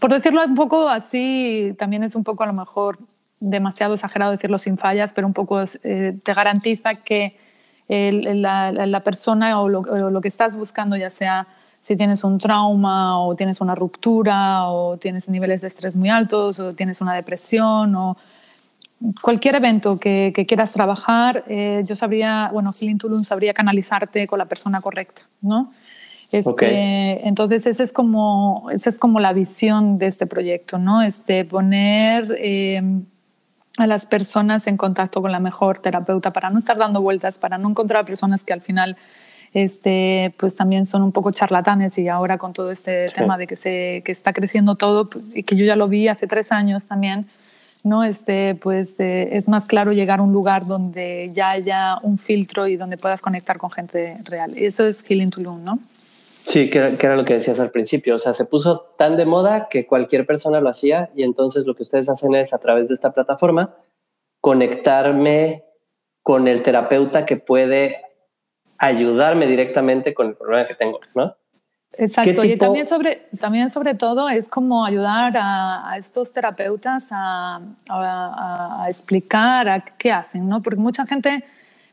[0.00, 2.98] por decirlo un poco así, también es un poco a lo mejor
[3.50, 7.36] demasiado exagerado decirlo sin fallas, pero un poco eh, te garantiza que
[7.88, 11.46] la, la, persona o lo, o lo que estás buscando, ya sea
[11.82, 16.58] si tienes un trauma o tienes una ruptura o tienes niveles de estrés muy altos
[16.60, 18.16] o tienes una depresión o
[19.20, 24.46] cualquier evento que, quieras trabajar, eh, yo sabría, bueno, Healing Tulum sabría canalizarte con la
[24.46, 25.72] persona correcta, ¿no?
[26.30, 31.02] Este, Entonces, esa es, como, esa es como la visión de este proyecto, ¿no?
[31.02, 33.04] Este, poner em,
[33.78, 37.58] a las personas en contacto con la mejor terapeuta para no estar dando vueltas, para
[37.58, 38.96] no encontrar personas que al final
[39.54, 43.56] este, pues también son un poco charlatanes y ahora con todo este tema de que,
[43.56, 46.86] se, que está creciendo todo, pues, y que yo ya lo vi hace tres años
[46.86, 47.26] también,
[47.84, 48.02] ¿no?
[48.04, 52.66] Este, pues eh, es más claro llegar a un lugar donde ya haya un filtro
[52.66, 54.56] y donde puedas conectar con gente real.
[54.56, 55.78] Eso es Healing Tulum, ¿no?
[56.44, 58.16] Sí, que, que, era lo que decías al principio.
[58.16, 61.74] O sea, se puso tan de moda que cualquier persona lo hacía y entonces lo
[61.74, 63.76] que ustedes hacen es a través de esta plataforma
[64.40, 65.64] conectarme
[66.22, 67.98] con el terapeuta que puede
[68.78, 71.36] ayudarme directamente con el problema que tengo, ¿no?
[71.98, 78.86] Exacto, y también sobre, también sobre todo es como ayudar a, estos terapeutas a, a,
[78.88, 80.62] explicar a qué hacen, ¿no?
[80.62, 81.44] Porque mucha gente,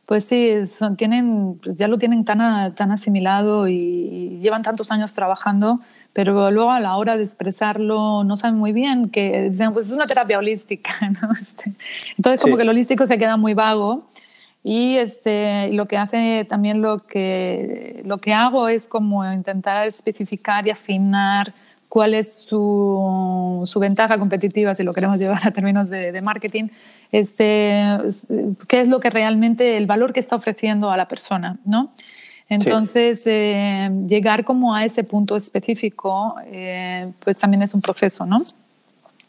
[0.10, 5.14] pues sí, son, tienen, pues ya lo tienen tan, tan asimilado y, llevan tantos años
[5.14, 5.82] trabajando,
[6.14, 10.08] pero luego a la hora de expresarlo no saben muy bien que pues es una
[10.08, 10.90] terapia holística,
[11.22, 11.32] ¿no?
[11.40, 11.74] Este,
[12.18, 14.08] entonces como que el holístico se queda muy vago
[14.64, 20.66] y este, lo que hace también lo que, lo que hago es como intentar especificar
[20.66, 21.54] y afinar
[21.88, 26.70] cuál es su, su ventaja competitiva, si lo queremos llevar a términos de, de, marketing,
[27.12, 27.98] este,
[28.68, 31.92] qué es lo que realmente, el valor que está ofreciendo a la persona, ¿no?
[32.50, 38.40] Entonces, eh, llegar como a ese punto específico, eh, pues también es un proceso, ¿no?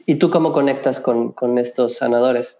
[0.06, 2.56] ¿Y tú cómo conectas con, con estos sanadores?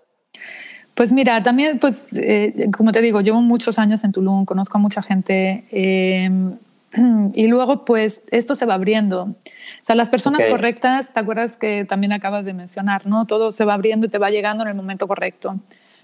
[0.95, 4.81] Pues mira, también, pues, eh, como te digo, llevo muchos años en Tulum, conozco a
[4.81, 6.57] mucha gente em,
[7.35, 9.23] y luego, pues, esto se va abriendo.
[9.23, 9.35] O
[9.83, 13.27] sea, las personas correctas, ¿te acuerdas que también acabas de mencionar, no?
[13.27, 15.57] Todo se va abriendo y te va llegando en el momento correcto.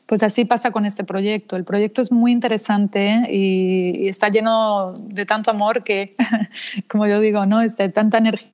[0.06, 1.56] Pues así pasa con este proyecto.
[1.56, 6.14] El proyecto es muy interesante y, está lleno de tanto amor que,
[6.88, 7.60] como yo digo, ¿no?
[7.60, 8.50] Este, tanta energía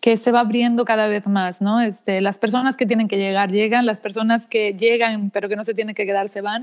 [0.00, 1.80] que se va abriendo cada vez más, ¿no?
[1.80, 5.64] Este, las personas que tienen que llegar llegan, las personas que llegan pero que no
[5.64, 6.62] se tienen que quedar se van.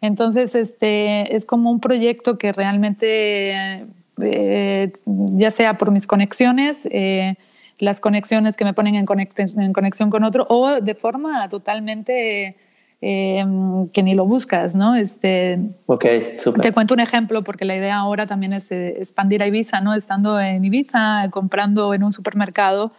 [0.00, 3.86] Entonces, este, es como un proyecto que realmente,
[4.22, 7.36] eh, ya sea por mis conexiones, eh,
[7.78, 12.56] las conexiones que me ponen en, en conexión con otro, o de forma totalmente
[13.02, 14.94] Em, que ni lo buscas, ¿no?
[14.94, 16.04] Este, ok,
[16.34, 16.62] super.
[16.62, 19.92] Te cuento un ejemplo porque la idea ahora también es eh, expandir a Ibiza, ¿no?
[19.92, 22.92] Estando en Ibiza, comprando en un supermercado,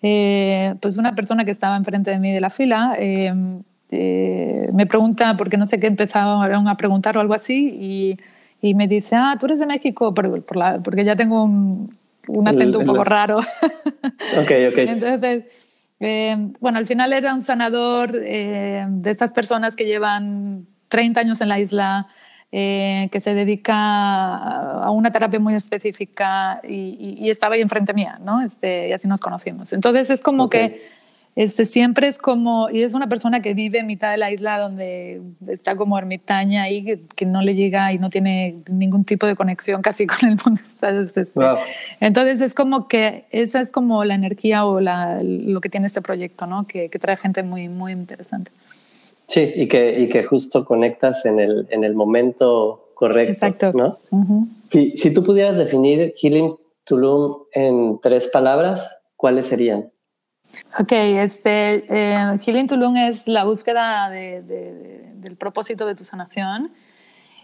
[0.00, 2.96] eh, pues una persona que estaba enfrente de mí de la fila
[3.90, 8.18] eh, me pregunta, porque no sé qué empezaron a preguntar o algo así, y,
[8.60, 11.96] y me dice, ah, tú eres de México, por, por la, porque ya tengo un,
[12.28, 13.38] un acento un poco raro.
[14.38, 14.78] Ok, ok.
[14.78, 21.20] Entonces eh, bueno, al final era un sanador eh, de estas personas que llevan 30
[21.20, 22.08] años en la isla,
[22.52, 23.74] eh, que se dedica
[24.82, 28.42] a una terapia muy específica y, estaba ahí enfrente mía, ¿no?
[28.42, 29.72] Este, y así nos conocimos.
[29.72, 30.86] Entonces es como que
[31.36, 34.58] este, siempre es como, y es una persona que vive en mitad de la isla
[34.58, 39.36] donde está como ermitaña y que, no le llega y no tiene ningún tipo de
[39.36, 40.62] conexión casi con el mundo.
[41.06, 41.42] Este,
[42.00, 46.00] entonces es como que esa es como la energía o la, lo que tiene este
[46.00, 46.66] proyecto, ¿no?
[46.66, 48.50] Que, que, trae gente muy, muy interesante.
[49.26, 53.32] Sí, y que, y que justo conectas en el, en el momento correcto.
[53.32, 53.72] Exacto.
[53.74, 53.98] ¿no?
[54.72, 59.90] y, si tú pudieras definir Healing Tulum en tres palabras, ¿cuáles serían?
[60.78, 66.70] Ok, este, eh, Healing Tulum es la búsqueda del propósito de tu sanación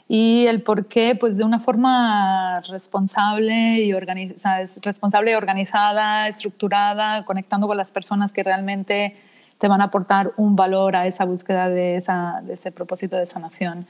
[0.08, 7.66] y el por qué, pues de una forma responsable y organizada, responsable, organizada, estructurada, conectando
[7.66, 9.16] con las personas que realmente
[9.58, 13.26] te van a aportar un valor a esa búsqueda de, esa, de ese propósito de
[13.26, 13.86] sanación.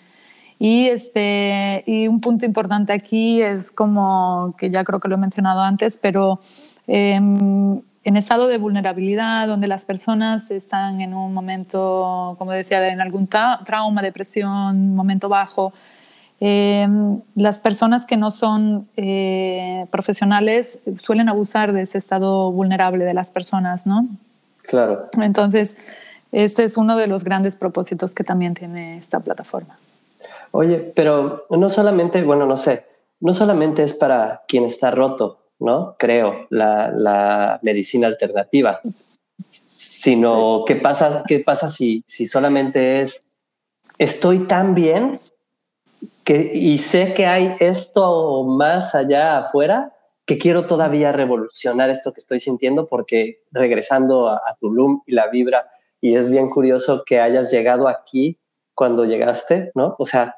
[0.58, 5.18] Y, este, y un punto importante aquí es como, que ya creo que lo he
[5.18, 6.38] mencionado antes, pero
[6.86, 7.18] eh,
[8.04, 13.28] en estado de vulnerabilidad, donde las personas están en un momento, como decía, en algún
[13.28, 15.72] trauma, depresión, momento bajo.
[16.40, 16.88] Eh,
[17.36, 23.30] las personas que no son eh, profesionales suelen abusar de ese estado vulnerable de las
[23.30, 24.08] personas, ¿no?
[24.62, 25.08] Claro.
[25.20, 25.76] Entonces,
[26.32, 29.78] este es uno de los grandes propósitos que también tiene esta plataforma.
[30.50, 32.86] Oye, pero no solamente, bueno, no sé,
[33.20, 35.96] no solamente es para quien está roto, ¿no?
[35.98, 38.80] Creo, la, medicina alternativa.
[39.48, 43.16] Sino, ¿qué pasa, qué pasa si, si solamente es,
[43.98, 45.18] estoy tan bien
[46.24, 49.92] que, y sé que hay esto más allá afuera
[50.24, 55.28] que quiero todavía revolucionar esto que estoy sintiendo porque regresando a, a Tulum y la
[55.28, 55.68] vibra,
[56.00, 58.38] y es bien curioso que hayas llegado aquí
[58.74, 59.94] cuando llegaste, ¿no?
[59.98, 60.36] O sea,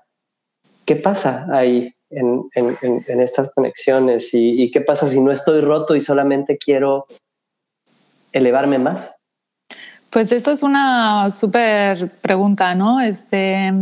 [0.84, 1.94] ¿qué pasa ahí?
[2.14, 4.30] En, estas conexiones?
[4.32, 7.06] Y, qué pasa si no estoy roto y solamente quiero
[8.32, 9.14] elevarme más?
[10.10, 13.00] Pues esto es una súper pregunta, ¿no?
[13.00, 13.72] Este,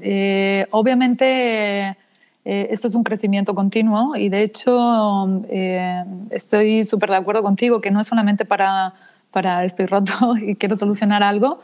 [0.00, 1.96] eh, obviamente
[2.44, 7.80] eh, esto es un crecimiento continuo y de hecho eh, estoy súper de acuerdo contigo
[7.80, 8.94] que no es solamente para,
[9.30, 11.60] para estoy roto y quiero solucionar algo,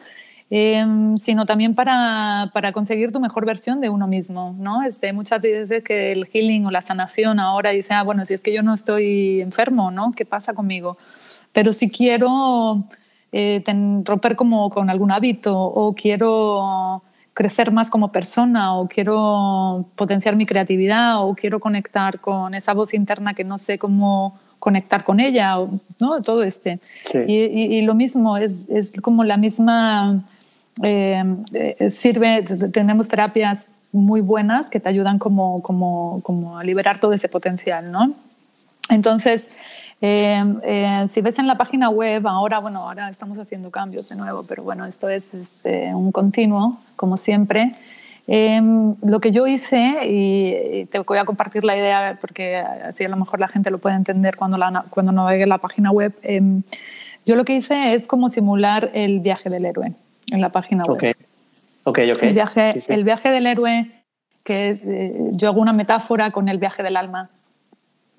[0.51, 4.83] Em, sino también para, para, conseguir tu mejor versión de uno mismo, ¿no?
[4.83, 8.43] Este, muchas veces que el healing o la sanación ahora dice, ah, bueno, si es
[8.43, 10.13] que yo no estoy enfermo, ¿no?
[10.13, 10.97] ¿Qué pasa conmigo?
[11.53, 12.85] Pero si quiero
[13.31, 13.63] eh,
[14.05, 17.03] romper como con algún hábito o quiero
[17.35, 22.95] crecer más como persona o quiero potenciar mi creatividad o quiero conectar con esa voz
[22.95, 25.57] interna que no sé cómo conectar con ella,
[26.01, 26.23] ¿no?
[26.23, 26.81] Todo este.
[27.27, 30.25] Y, lo mismo, es, es, como la misma,
[30.83, 36.99] eh, eh, sirve, tenemos terapias muy buenas que te ayudan como, como, como a liberar
[36.99, 38.15] todo ese potencial, ¿no?
[38.91, 39.51] Entonces,
[40.01, 44.45] eh, si ves en la página web, ahora, bueno, ahora estamos haciendo cambios de nuevo,
[44.49, 47.73] pero bueno, esto es este, un continuo, como siempre.
[48.27, 53.09] Em, lo que yo hice, y, te voy a compartir la idea porque así a
[53.09, 56.63] lo mejor la gente lo puede entender cuando, la, cuando navegue la página web, em,
[57.25, 59.95] yo lo que hice es como simular el viaje del héroe
[60.31, 60.97] en la página web.
[60.97, 61.13] Okay.
[61.85, 62.29] Okay, okay.
[62.29, 63.91] El, viaje, el viaje del héroe,
[64.45, 67.31] que eh, yo hago una metáfora con el viaje del alma,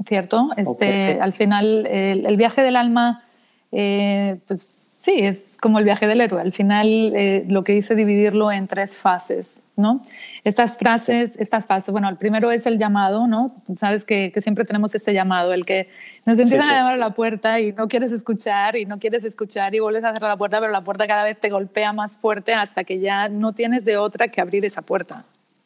[0.08, 0.50] ¿cierto?
[0.58, 3.24] Este, Al final, el, viaje del alma,
[3.72, 6.42] eh, pues Sí, es como el viaje del héroe.
[6.42, 10.02] Al final eh, lo que hice dividirlo en tres fases, ¿no?
[10.44, 13.56] Estas frases, estas fases, bueno, el primero es el llamado, ¿no?
[13.66, 15.88] Tú sabes que, siempre tenemos este llamado, el que
[16.26, 19.74] nos empiezan a llamar a la puerta y no quieres escuchar y no quieres escuchar
[19.74, 22.54] y vuelves a cerrar la puerta, pero la puerta cada vez te golpea más fuerte
[22.54, 25.24] hasta que ya no tienes de otra que abrir esa puerta.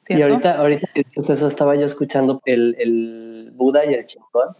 [0.09, 4.55] Y ahorita, ahorita eso estaba yo escuchando el, el Buda y el chingón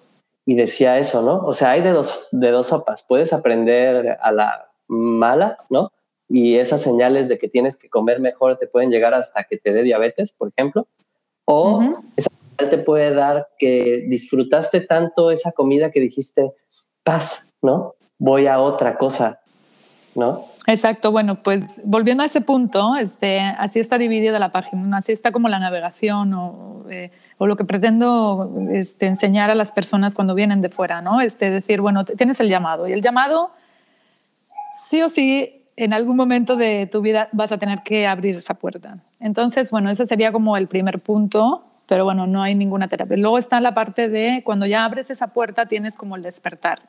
[0.45, 1.45] y decía eso, ¿no?
[1.45, 3.03] O sea, hay de dos, de dos sopas.
[3.07, 5.91] Puedes aprender a la mala, ¿no?
[6.27, 9.73] Y esas señales de que tienes que comer mejor te pueden llegar hasta que te
[9.73, 10.87] dé diabetes, por ejemplo.
[11.45, 11.81] O
[12.15, 16.53] esa señal te puede dar que disfrutaste tanto esa comida que dijiste,
[17.03, 17.95] paz, ¿no?
[18.17, 19.41] Voy a otra cosa,
[20.15, 20.39] ¿no?
[20.67, 25.31] Exacto, bueno, pues volviendo a ese punto, este, así está dividida la página, así está
[25.31, 30.35] como la navegación o, eh, o lo que pretendo este, enseñar a las personas cuando
[30.35, 31.21] vienen de fuera, ¿no?
[31.21, 33.51] Este, decir, bueno, tienes el llamado y el llamado,
[34.83, 38.53] sí o sí, en algún momento de tu vida vas a tener que abrir esa
[38.53, 38.97] puerta.
[39.19, 43.17] Entonces, bueno, ese sería como el primer punto, pero bueno, no hay ninguna terapia.
[43.17, 46.79] Luego está la parte de cuando ya abres esa puerta tienes como el despertar.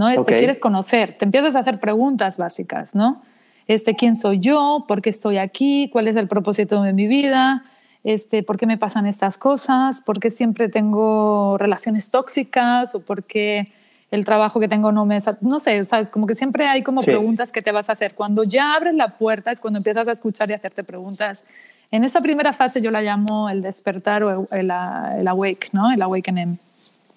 [0.00, 0.08] ¿No?
[0.08, 3.20] Este, quieres conocer, te empiezas a hacer preguntas básicas, ¿no?
[3.66, 4.86] Este, ¿quién soy yo?
[4.88, 5.90] ¿Por qué estoy aquí?
[5.92, 7.64] ¿Cuál es el propósito de mi vida?
[8.02, 10.00] Este, ¿Por qué me pasan estas cosas?
[10.00, 12.94] ¿Por qué siempre tengo relaciones tóxicas?
[12.94, 13.66] ¿O por qué
[14.10, 15.18] el trabajo que tengo no me...
[15.42, 16.08] No sé, ¿sabes?
[16.08, 18.14] Como que siempre hay como preguntas que te vas a hacer.
[18.14, 21.44] Cuando ya abres la puerta es cuando empiezas a escuchar y hacerte preguntas.
[21.90, 24.70] En esa primera fase yo la llamo el despertar o el,
[25.18, 25.92] el awake, ¿no?
[25.92, 26.58] El awakening.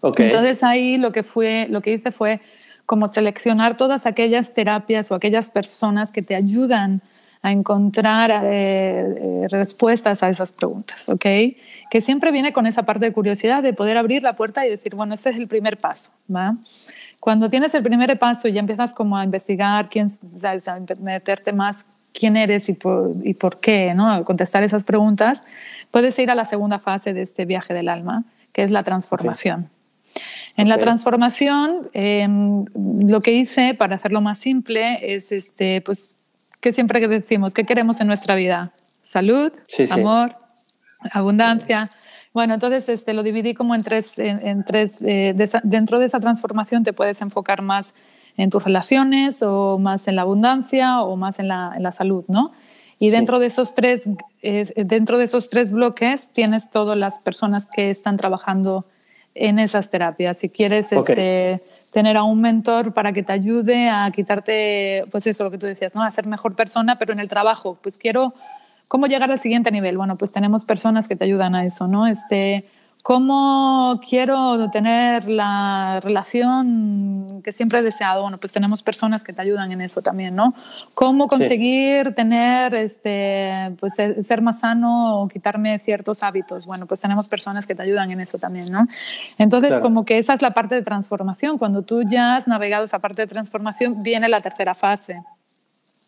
[0.04, 2.42] Entonces ahí lo que, fue, lo que hice fue
[2.86, 7.02] como seleccionar todas aquellas terapias o aquellas personas que te ayudan
[7.42, 11.26] a encontrar eh, eh, respuestas a esas preguntas, ¿ok?
[11.90, 14.96] Que siempre viene con esa parte de curiosidad de poder abrir la puerta y decir,
[14.96, 16.56] bueno, este es el primer paso, ¿va?
[17.20, 20.08] Cuando tienes el primer paso y ya empiezas como a investigar, quién,
[20.42, 24.10] a meterte más quién eres y por, y por qué, ¿no?
[24.10, 25.44] A contestar esas preguntas,
[25.92, 29.70] puedes ir a la segunda fase de este viaje del alma, que es la transformación.
[30.56, 36.16] En la transformación, em, lo que hice para hacerlo más simple es, este, pues,
[36.62, 38.72] que siempre que decimos, ¿qué queremos en nuestra vida?
[39.04, 39.52] Salud,
[39.92, 40.36] amor,
[41.12, 41.90] abundancia.
[42.34, 46.84] Bueno, entonces este, lo dividí como en tres, en, tres eh, dentro de esa transformación
[46.84, 47.94] te puedes enfocar más
[48.38, 52.26] en tus relaciones o más en la abundancia o más en la, en la salud,
[52.28, 52.52] ¿no?
[53.00, 54.04] Y dentro, de esos tres,
[54.44, 58.86] eh, dentro de esos tres bloques tienes todas las personas que están trabajando
[59.36, 60.38] en esas terapias.
[60.38, 65.44] Si quieres este, tener a un mentor para que te ayude a quitarte, pues eso,
[65.44, 66.04] lo que tú decías, ¿no?
[66.04, 68.34] A ser mejor persona, pero en el trabajo, pues quiero,
[68.88, 69.98] ¿cómo llegar al siguiente nivel?
[69.98, 72.08] Bueno, pues tenemos personas que te ayudan a eso, ¿no?
[72.08, 72.66] Este,
[73.04, 78.22] ¿Cómo quiero tener la relación que siempre he deseado?
[78.22, 80.54] Bueno, pues tenemos personas que te ayudan en eso también, ¿no?
[80.94, 86.66] ¿Cómo conseguir tener, este, pues ser más sano o quitarme ciertos hábitos?
[86.66, 88.88] Bueno, pues tenemos personas que te ayudan en eso también, ¿no?
[89.38, 91.58] Entonces, como que esa es la parte de transformación.
[91.58, 95.22] Cuando tú ya has navegado esa parte de transformación, viene la tercera fase,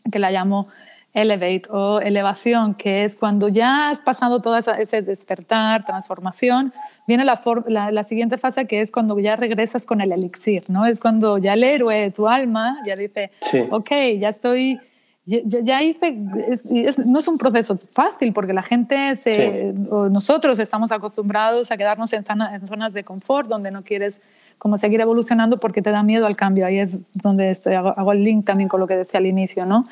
[0.10, 0.70] que la llamo
[1.15, 6.73] elevate o elevación, que es cuando ya has pasado todo ese despertar, transformación,
[7.08, 10.86] viene la, la, siguiente fase que es cuando ya regresas con el elixir, ¿no?
[10.86, 13.32] Es cuando ya el héroe, tu alma, ya dice,
[13.70, 14.78] ok, ya estoy,
[15.26, 16.18] ya, hice,
[17.05, 22.26] no es un proceso fácil porque la gente, se, nosotros estamos acostumbrados a quedarnos en,
[22.51, 24.22] en zonas de confort donde no quieres
[24.58, 26.66] como seguir evolucionando porque te da miedo al cambio.
[26.66, 29.66] Ahí es donde estoy, hago, hago el link también con lo que decía al inicio,
[29.66, 29.84] ¿no?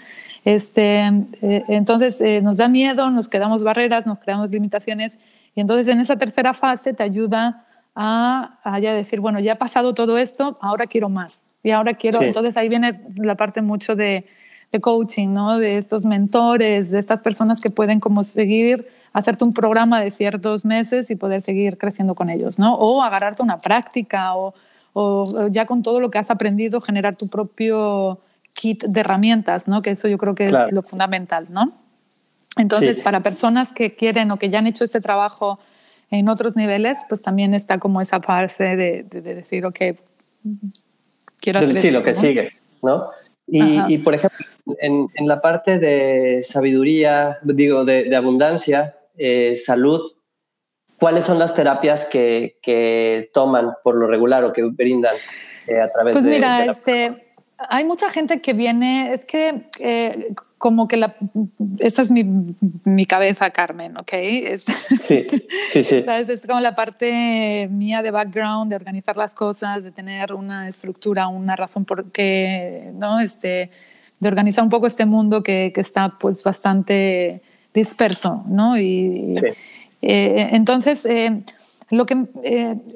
[0.46, 1.06] Este,
[1.42, 5.18] eh, entonces eh, nos da miedo, nos quedamos barreras, nos creamos limitaciones
[5.56, 9.94] y entonces en esa tercera fase te ayuda a, ya decir, bueno, ya ha pasado
[9.94, 14.26] todo esto, ahora quiero más y ahora quiero, entonces ahí viene la parte mucho de,
[14.72, 15.60] de coaching, ¿no?
[15.60, 20.66] De estos mentores, de estas personas que pueden como seguir, hacerte un programa de ciertos
[20.66, 22.76] meses y poder seguir creciendo con ellos, ¿no?
[22.76, 24.54] O agarrarte una práctica o,
[24.94, 28.20] o ya con todo lo que has aprendido generar tu propio
[28.54, 29.82] kit de herramientas, ¿no?
[29.82, 31.66] Que eso yo creo que es lo fundamental, ¿no?
[32.58, 35.60] Entonces, para personas que quieren o que ya han hecho este trabajo
[36.12, 39.80] en otros niveles, pues también está como esa fase de, decir, ok,
[41.40, 42.52] quiero hacer Sí, lo que sigue,
[42.84, 43.00] ¿no?
[43.48, 44.46] Y, por ejemplo,
[44.80, 50.02] en, la parte de sabiduría, digo, de, abundancia, eh, salud,
[51.00, 55.16] ¿cuáles son las terapias que, toman por lo regular o que brindan
[55.68, 56.30] eh, a través pues de...
[56.32, 57.34] Pues mira, este,
[57.70, 61.16] hay mucha gente que viene, es que eh, como que la,
[61.80, 62.56] esa es mi,
[62.86, 64.14] mi cabeza, Carmen, ¿ok?
[64.14, 65.28] Es, sí,
[65.74, 66.06] sí, sí.
[66.08, 71.28] Es como la parte mía de background, de organizar las cosas, de tener una estructura,
[71.28, 73.20] una razón por qué, ¿no?
[73.20, 73.70] Este,
[74.20, 77.42] de organizar un poco este mundo que, que está pues bastante
[77.74, 78.78] disperso, ¿no?
[78.78, 79.36] Y,
[80.02, 81.44] eh, entonces, eh,
[81.90, 82.26] lo, que,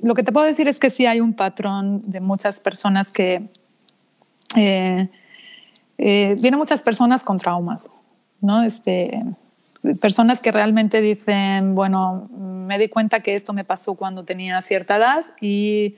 [0.04, 3.48] lo que te puedo decir es que sí hay un patrón de muchas personas que
[4.56, 5.10] eh,
[5.98, 7.90] eh, vienen muchas personas con traumas,
[8.40, 8.64] ¿no?
[8.64, 9.24] Este,
[10.00, 14.98] personas que realmente dicen, bueno, me di cuenta que esto me pasó cuando tenía cierta
[14.98, 15.96] edad y,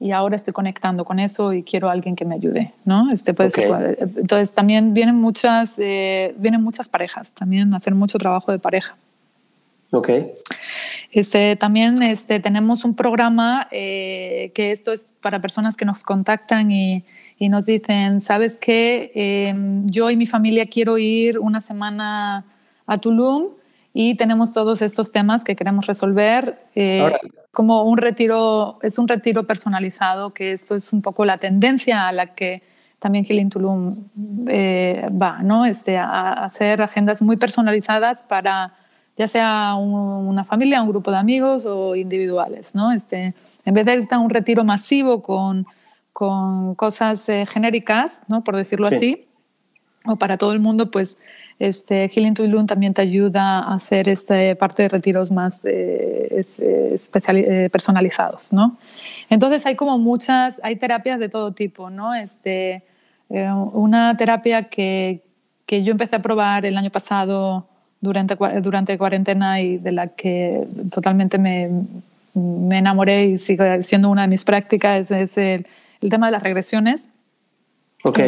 [0.00, 3.12] y ahora estoy conectando con eso y quiero a alguien que me ayude, ¿no?
[3.12, 3.50] Este puede
[4.16, 8.96] entonces también vienen muchas, eh, vienen muchas parejas, también hacer mucho trabajo de pareja.
[9.92, 10.08] Ok.
[11.10, 16.70] Este, también este, tenemos un programa eh, que esto es para personas que nos contactan
[16.70, 17.04] y,
[17.38, 19.10] y nos dicen, ¿sabes qué?
[19.14, 22.46] Em, yo y mi familia quiero ir una semana
[22.86, 23.59] a Tulum
[23.92, 26.66] y tenemos todos estos temas que queremos resolver.
[26.74, 27.12] Eh,
[27.50, 32.12] como un retiro, es un retiro personalizado, que esto es un poco la tendencia a
[32.12, 32.62] la que
[32.98, 34.08] también Healing Tulum
[34.48, 35.64] eh, va, ¿no?
[35.64, 38.74] Este, a hacer agendas muy personalizadas para
[39.16, 42.92] ya sea una familia, un grupo de amigos o individuales, ¿no?
[42.92, 43.34] Este,
[43.64, 45.66] en vez de ir a un retiro masivo con
[46.12, 48.42] con cosas eh, genéricas, ¿no?
[48.44, 49.26] por decirlo así,
[50.04, 51.18] o para todo el mundo, pues
[51.58, 57.68] este, Healing to también te ayuda a hacer este parte de retiros más eh, eh,
[57.70, 58.78] personalizados, ¿no?
[59.28, 62.14] Entonces hay como muchas, hay terapias de todo tipo, ¿no?
[62.14, 62.82] Este,
[63.28, 65.22] una terapia que,
[65.66, 67.68] que, yo empecé a probar el año pasado
[68.00, 71.68] durante, durante cuarentena y de la que totalmente me,
[72.34, 75.66] me enamoré y sigue siendo una de mis prácticas es el
[76.00, 77.08] el tema de las regresiones.
[78.04, 78.18] Ok.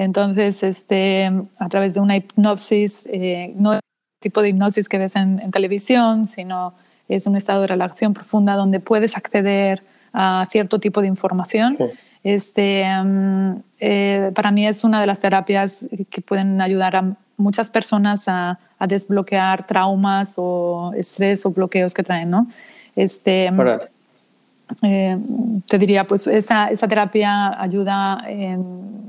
[0.00, 3.80] Entonces, este, a través de una hipnosis, eh, no el
[4.18, 6.72] tipo de hipnosis que ves en, televisión, sino
[7.06, 9.82] es un estado de relajación profunda donde puedes acceder
[10.14, 11.76] a cierto tipo de información.
[12.24, 17.68] Este, mm, eh, para mí es una de las terapias que pueden ayudar a muchas
[17.68, 22.46] personas a, desbloquear traumas o estrés o bloqueos que traen, ¿no?
[22.96, 23.50] Este,
[24.82, 25.18] eh,
[25.66, 28.24] te diría, pues esa, esa terapia ayuda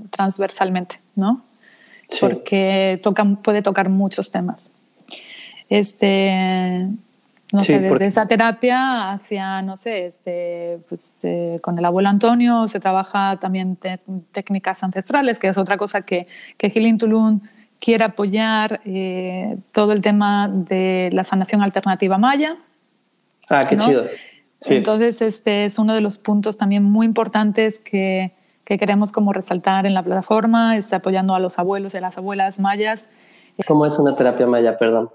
[0.10, 1.42] transversalmente, ¿no?
[2.20, 4.72] Porque toca, puede tocar muchos temas.
[5.70, 6.88] Este,
[7.52, 12.68] no sé, desde esa terapia hacia, no sé, este, pues, eh, con el abuelo Antonio
[12.68, 13.78] se trabaja también
[14.32, 17.42] técnicas ancestrales, que es otra cosa que, que Healing Tulum
[17.80, 22.56] quiere apoyar, eh, todo el tema de la sanación alternativa maya.
[23.50, 24.06] Ah, qué chido.
[24.66, 28.34] Entonces, este es uno de los puntos también muy importantes que,
[28.64, 32.18] que queremos como resaltar en la plataforma, está apoyando a los abuelos y a las
[32.18, 33.10] abuelas mayas.
[33.68, 35.10] ¿Cómo es una terapia maya, perdón?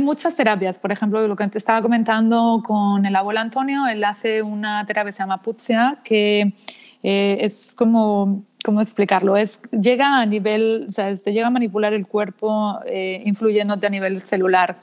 [0.00, 4.42] Muchas terapias, por ejemplo, lo que te estaba comentando con el abuelo Antonio, él hace
[4.42, 6.54] una terapia que se llama Putzia, que
[7.02, 9.36] eh, es como, ¿cómo explicarlo?
[9.36, 13.90] Es, llega a nivel, o sea, este, llega a manipular el cuerpo eh, influyéndote a
[13.90, 14.76] nivel celular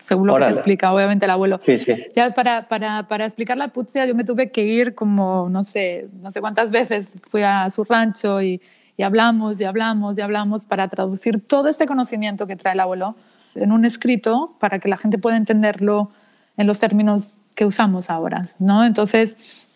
[0.00, 1.60] según lo que te explica, obviamente el abuelo.
[1.64, 1.94] Sí, sí.
[2.16, 6.08] Ya para, para, para, explicar la putzia, yo me tuve que ir como, no sé,
[6.20, 8.60] no sé cuántas veces fui a su rancho y,
[8.96, 13.14] y hablamos y hablamos y hablamos para traducir todo este conocimiento que trae el abuelo
[13.54, 16.10] en un escrito para que la gente pueda entenderlo
[16.56, 18.84] en los términos que usamos ahora, ¿no?
[18.84, 19.66] Entonces,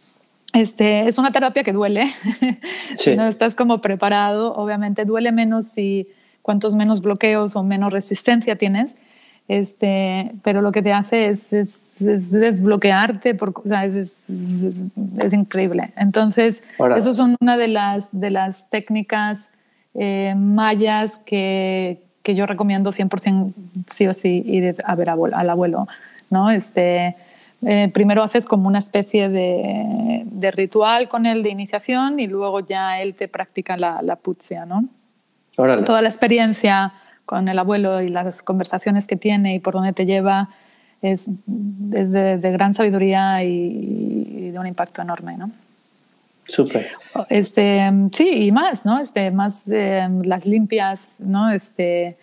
[0.53, 2.07] este, es una terapia que duele.
[2.97, 6.09] si no estás como preparado, obviamente duele menos si
[6.43, 8.95] cuantos menos bloqueos o menos resistencia tienes.
[9.47, 11.51] Este, pero lo que te hace es,
[11.99, 15.93] desbloquearte, por, o sea, es, es, increíble.
[15.97, 16.63] Entonces,
[16.97, 19.51] eso son una de las, de las técnicas
[19.93, 23.53] eh, mayas que, que, yo recomiendo 100%
[23.91, 25.89] sí o sí ir a ver al abuelo.
[26.31, 26.51] ¿no?
[26.51, 27.15] Este,
[27.67, 32.61] eh, primero haces como una especie de, de, ritual con él de iniciación y luego
[32.61, 34.89] ya él te practica la, la putzia, ¿no?
[35.57, 36.93] toda la experiencia
[37.27, 40.49] con el abuelo y las conversaciones que tiene y por dónde te lleva
[41.03, 45.51] es, de, gran sabiduría y, de un impacto enorme, ¿no?
[46.47, 46.87] Súper.
[47.31, 48.99] Este, sí, y más, ¿no?
[48.99, 51.51] Este, más eh, las limpias, ¿no?
[51.51, 52.17] Este,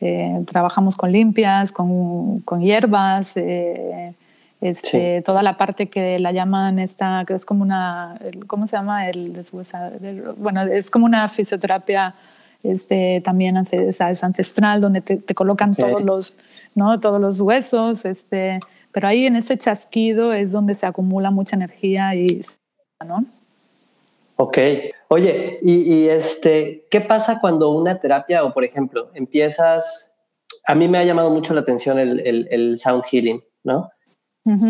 [0.00, 4.14] eh, trabajamos con limpias, con, con hierbas, eh,
[4.60, 9.08] este, toda la parte que la llaman esta, que es como una, ¿cómo se llama?
[9.08, 9.44] El
[10.36, 12.14] bueno, es como una fisioterapia
[12.62, 16.36] este, también es ancestral, donde te, colocan todos, los,
[16.74, 16.98] ¿no?
[17.00, 18.60] todos los huesos, este,
[18.92, 22.42] pero ahí en ese chasquido es donde se acumula mucha energía y,
[23.06, 23.24] ¿no?
[24.36, 24.58] Ok.
[25.08, 30.12] Oye, y, este, ¿qué pasa cuando una terapia o, por ejemplo, empiezas,
[30.66, 33.90] a mí me ha llamado mucho la atención el, el, sound healing, ¿no?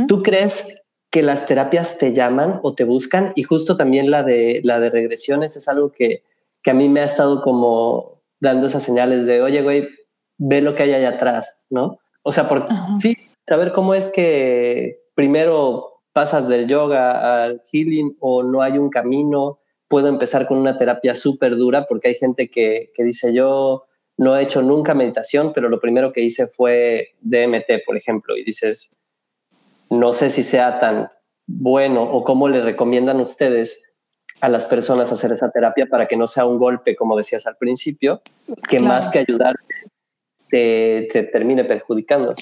[0.08, 0.64] ¿Tú crees
[1.10, 3.32] que las terapias te llaman o te buscan?
[3.36, 6.22] Y justo también la de, la de regresiones es algo que,
[6.68, 9.88] que a mí me ha estado como dando esas señales de, oye, güey,
[10.36, 11.98] ve lo que hay allá atrás, ¿no?
[12.20, 12.68] O sea, por
[13.00, 13.16] sí,
[13.48, 19.60] saber cómo es que primero pasas del yoga al healing o no hay un camino,
[19.88, 23.84] puedo empezar con una terapia súper dura porque hay gente que, que dice yo
[24.18, 28.44] no he hecho nunca meditación, pero lo primero que hice fue DMT, por ejemplo, y
[28.44, 28.94] dices,
[29.88, 31.08] no sé si sea tan
[31.46, 33.87] bueno o cómo le recomiendan ustedes
[34.40, 37.56] a las personas hacer esa terapia para que no sea un golpe, como decías al
[37.56, 38.22] principio,
[38.68, 39.56] que más que ayudar
[40.48, 42.34] te, termine perjudicando.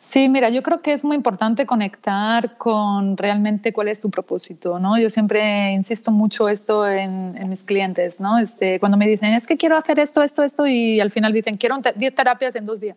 [0.00, 4.78] Sí, mira, yo creo que es muy importante conectar con realmente cuál es tu propósito,
[4.78, 4.98] ¿no?
[4.98, 8.38] Yo siempre insisto mucho esto en, mis clientes, ¿no?
[8.38, 11.56] Este, cuando me dicen, es que quiero hacer esto, esto, esto, y al final dicen,
[11.56, 12.96] quiero 10 terapias en dos días.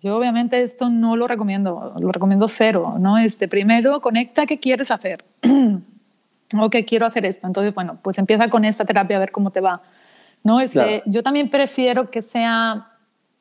[0.00, 3.18] Yo obviamente esto no lo recomiendo, lo recomiendo cero, ¿no?
[3.18, 5.24] Este, primero, conecta qué quieres hacer.
[6.60, 7.46] ok, quiero hacer esto.
[7.46, 9.82] Entonces, bueno, pues empieza con esta terapia a ver cómo te va.
[10.42, 10.60] ¿no?
[10.60, 12.88] Este, Yo también prefiero que sea,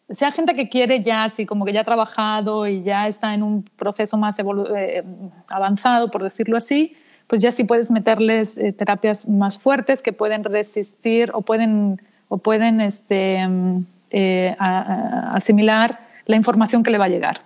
[0.09, 3.43] sea gente que quiere ya, así como que ya ha trabajado y ya está en
[3.43, 5.03] un proceso más eh,
[5.49, 6.95] avanzado, por decirlo así,
[7.27, 12.37] pues ya sí puedes meterles eh, terapias más fuertes que pueden resistir o pueden, o
[12.37, 17.41] pueden este, mm, eh, asimilar la información que le va a llegar.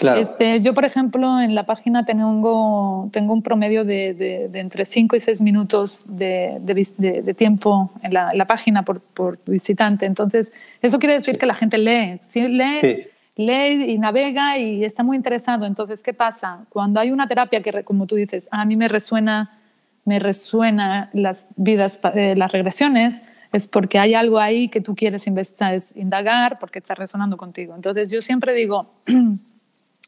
[0.00, 5.16] Este, yo, por ejemplo, en la página tengo, tengo un promedio de, de, entre 5
[5.16, 10.06] y 6 minutos de, de tiempo en la, la página por, por, visitante.
[10.06, 12.20] Entonces, eso quiere decir que la gente lee.
[12.26, 15.66] Sí, lee, lee y navega y está muy interesado.
[15.66, 16.64] Entonces, ¿qué pasa?
[16.68, 19.58] Cuando hay una terapia que, como tú dices, a mí me resuena,
[20.04, 23.22] me resuena las vidas, eh, las regresiones,
[23.52, 27.74] es porque hay algo ahí que tú quieres indagar, porque está resonando contigo.
[27.74, 28.90] Entonces, yo siempre digo...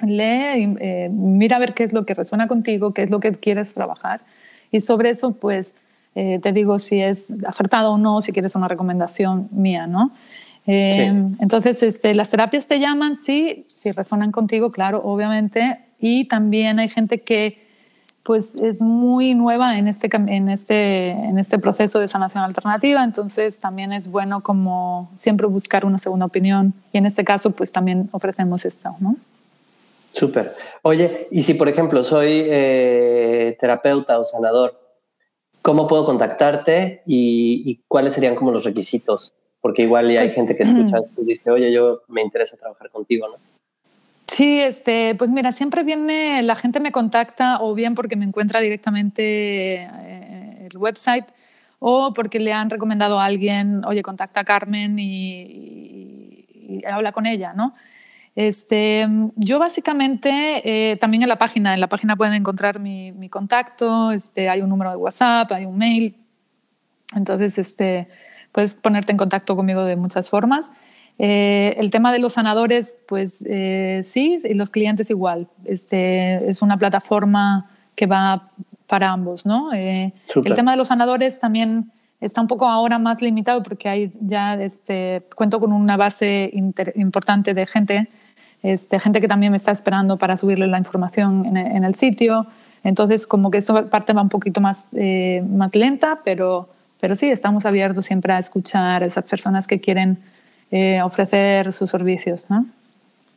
[0.07, 3.33] lee, eh, mira a ver qué es lo que resuena contigo, qué es lo que
[3.33, 4.21] quieres trabajar.
[4.71, 5.75] Y sobre eso pues
[6.15, 10.13] eh, te digo si es acertado o no, si quieres una recomendación mía, ¿no?
[10.67, 16.79] Eh, entonces, este, las terapias te llaman, sí, si resuenan contigo, claro, obviamente, y también
[16.79, 17.63] hay gente que
[18.23, 23.59] pues es muy nueva en este, en, este, en este proceso de sanación alternativa, entonces
[23.59, 26.73] también es bueno como siempre buscar una segunda opinión.
[26.91, 29.17] Y en este caso pues también ofrecemos esto, ¿no?
[30.15, 30.53] Súper.
[30.83, 34.81] Oye, y si por ejemplo soy eh, terapeuta o sanador,
[35.61, 39.33] ¿cómo puedo contactarte y, cuáles serían como los requisitos?
[39.61, 43.27] Porque igual hay pues, gente que escucha y dice, oye, yo me interesa trabajar contigo,
[43.29, 43.35] ¿no?
[44.29, 48.61] Sí, este, pues mira, siempre viene, la gente me contacta o bien porque me encuentra
[48.61, 51.27] directamente eh, el website
[51.81, 56.47] o porque le han recomendado a alguien, oye, contacta a Carmen y
[56.87, 57.75] habla con ella, ¿no?
[58.37, 59.07] Este,
[59.37, 64.11] yo básicamente, eh, también en la página, en la página pueden encontrar mi, mi, contacto,
[64.11, 66.17] este, hay un número de WhatsApp, hay un mail,
[67.15, 68.09] entonces este,
[68.51, 70.69] puedes ponerte en contacto conmigo de muchas formas.
[71.21, 75.47] Eh, el tema de los sanadores, pues eh, sí, y los clientes igual.
[75.65, 78.51] Este, es una plataforma que va
[78.89, 79.73] para ambos, ¿no?
[79.73, 80.13] el
[80.55, 85.25] tema de los sanadores también está un poco ahora más limitado porque hay ya este,
[85.37, 88.09] cuento con una base importante de gente
[88.65, 92.47] este, gente que también me está esperando para subirle la información en, el sitio.
[92.83, 97.31] Entonces, como que esa parte va un poquito más, eh, más lenta, pero, pero sí,
[97.31, 100.19] estamos abiertos siempre a escuchar a esas personas que quieren
[100.71, 102.47] eh, ofrecer sus servicios.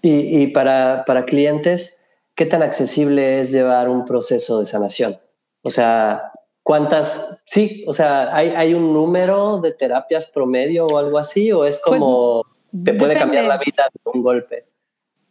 [0.01, 2.01] Y, y para, para, clientes,
[2.33, 5.19] ¿qué tan accesible es llevar un proceso de sanación?
[5.61, 6.31] O sea,
[6.63, 7.43] ¿cuántas?
[7.47, 11.51] Sí, o sea, ¿hay, hay un número de terapias promedio o algo así?
[11.51, 12.45] ¿O es pues como
[12.85, 14.67] te puede cambiar la vida de un golpe?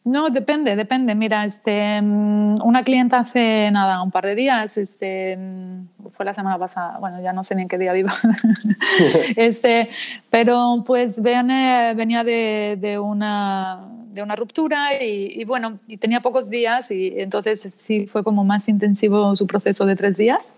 [0.07, 1.17] No, depende, depende.
[1.17, 6.33] Mira, este, mm, una clienta hace nada, un par de días, este, mm, fue la
[6.33, 8.09] semana pasada, bueno, ya no sé ni en qué día vivo,
[9.37, 9.89] este,
[10.31, 13.81] pero pues venía, venía de, de, una,
[14.13, 18.69] de una ruptura y, bueno, y tenía pocos días y entonces sí fue como más
[18.69, 20.53] intensivo su proceso de tres días,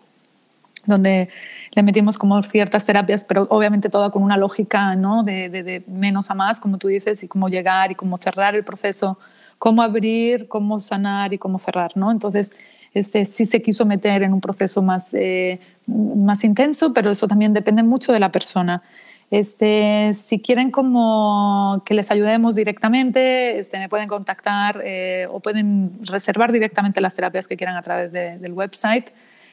[0.85, 1.31] donde
[1.73, 5.23] le metimos como ciertas terapias, pero obviamente toda con una lógica, ¿no?
[5.23, 8.63] De, de menos a más, como tú dices, y cómo llegar y cómo cerrar el
[8.63, 9.19] proceso
[9.59, 12.11] cómo abrir, cómo sanar y cómo cerrar, ¿no?
[12.11, 12.53] Entonces,
[12.95, 17.53] este, sí se quiso meter en un proceso más, eh, más intenso, pero eso también
[17.53, 18.83] depende mucho de la persona.
[19.31, 25.91] Este, si quieren como que les ayudemos directamente, este, me pueden contactar eh, o pueden
[26.03, 29.11] reservar directamente las terapias que quieran a través del website.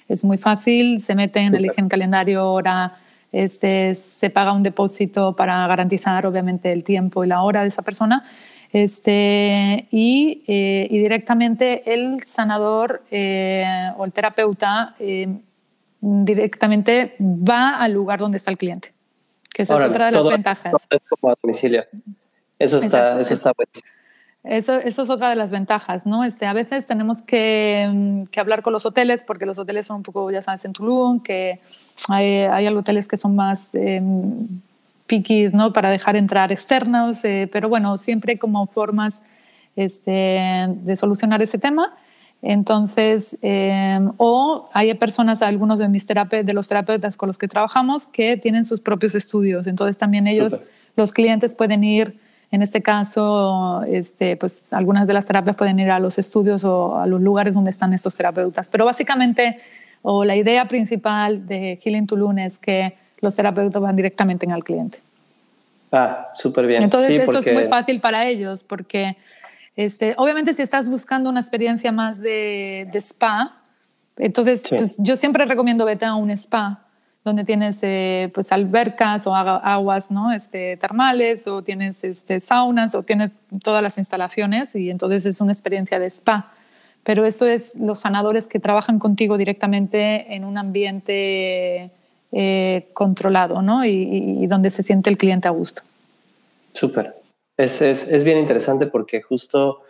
[0.07, 2.95] Es muy fácil, se meten, eligen calendario, hora,
[3.33, 7.81] este, se paga un depósito para garantizar obviamente el tiempo y la hora de esa
[7.81, 8.23] persona
[8.75, 13.63] este, y, eh, y directamente el sanador eh,
[13.95, 15.33] o el terapeuta eh,
[16.01, 18.93] directamente va al lugar donde está el cliente,
[19.53, 20.73] que esa es otra de las ventajas.
[20.89, 21.85] es como a domicilio.
[22.59, 23.71] Eso está, eso está bueno.
[24.43, 26.25] Eso, eso, es otra de las ventajas, ¿no?
[26.25, 29.97] Este, a veces tenemos que, mm, que, hablar con los hoteles, porque los hoteles son
[29.97, 31.61] un poco, ya sabes, en Tulum, que
[32.09, 34.59] hay, hay hoteles que son más em,
[35.07, 35.73] piquis, ¿no?
[35.73, 39.21] Para dejar entrar externos, eh, pero bueno, siempre como formas
[39.75, 41.93] este, de solucionar ese tema.
[42.41, 48.05] Entonces, eh, o hay personas, algunos de, mis de los terapeutas con los que trabajamos,
[48.05, 49.67] que tienen sus propios estudios.
[49.67, 50.59] Entonces, también ellos,
[50.95, 52.19] los clientes pueden ir,
[52.51, 56.99] en este caso, este, pues algunas de las terapias pueden ir a los estudios o
[56.99, 58.67] a los lugares donde están esos terapeutas.
[58.67, 59.59] Pero básicamente,
[60.03, 62.95] o la idea principal de Healing Tulum es que
[63.25, 64.99] los terapeutas van directamente en el cliente.
[65.91, 66.83] Ah, súper bien.
[66.83, 69.17] Entonces eso es muy fácil para ellos porque
[69.75, 73.57] este, obviamente si estás buscando una experiencia más de, spa,
[74.17, 76.81] entonces pues, yo siempre recomiendo vete a un spa
[77.25, 80.31] donde tienes eh, pues albercas o aguas ¿no?
[80.31, 83.31] este, termales o tienes este, saunas o tienes
[83.63, 86.51] todas las instalaciones y entonces es una experiencia de spa.
[87.03, 91.91] Pero eso es los sanadores que trabajan contigo directamente en un ambiente
[92.37, 93.85] eh, controlado ¿no?
[93.85, 95.83] Y, donde se siente el cliente a gusto.
[96.73, 97.15] Súper.
[97.55, 99.83] Es, es, es, bien interesante porque justo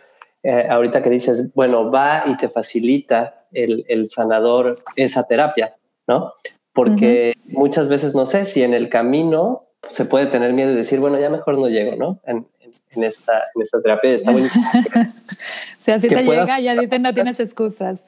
[0.44, 5.74] eh, ahorita que dices, bueno, va y te facilita el, el sanador esa terapia,
[6.06, 6.32] ¿no?
[6.72, 11.00] Porque muchas veces no sé si en el camino se puede tener miedo y decir,
[11.00, 12.20] bueno, ya mejor no llego, ¿no?
[12.26, 12.46] En,
[12.90, 14.64] en, esta, en esta terapia está buenísimo.
[14.94, 18.04] o sea, si te llega, ya no tienes excusas.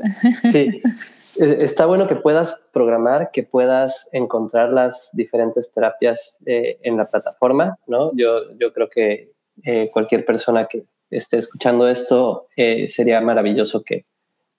[0.52, 0.80] sí,
[1.38, 7.78] está bueno que puedas programar, que puedas encontrar las diferentes terapias eh, en la plataforma,
[7.86, 8.10] ¿no?
[8.14, 9.32] Yo, yo creo que
[9.64, 14.04] eh, cualquier persona que esté escuchando esto sería maravilloso que,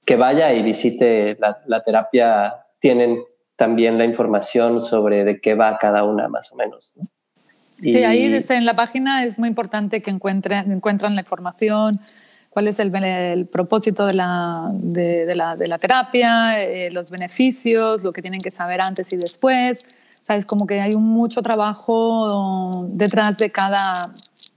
[0.05, 2.65] que vaya y visite la, la, terapia.
[2.79, 3.23] Tienen
[3.55, 7.07] también la información sobre de qué va cada una más o menos, ¿no?
[7.81, 11.99] Sí, ahí desde en la página es muy importante que encuentren, encuentran la información,
[12.49, 18.11] cuál es el, propósito de la, de, la, de la terapia, eh, los beneficios, lo
[18.11, 19.79] que tienen que saber antes y después.
[20.25, 20.45] ¿Sabes?
[20.45, 24.11] Como que hay mucho trabajo detrás de cada,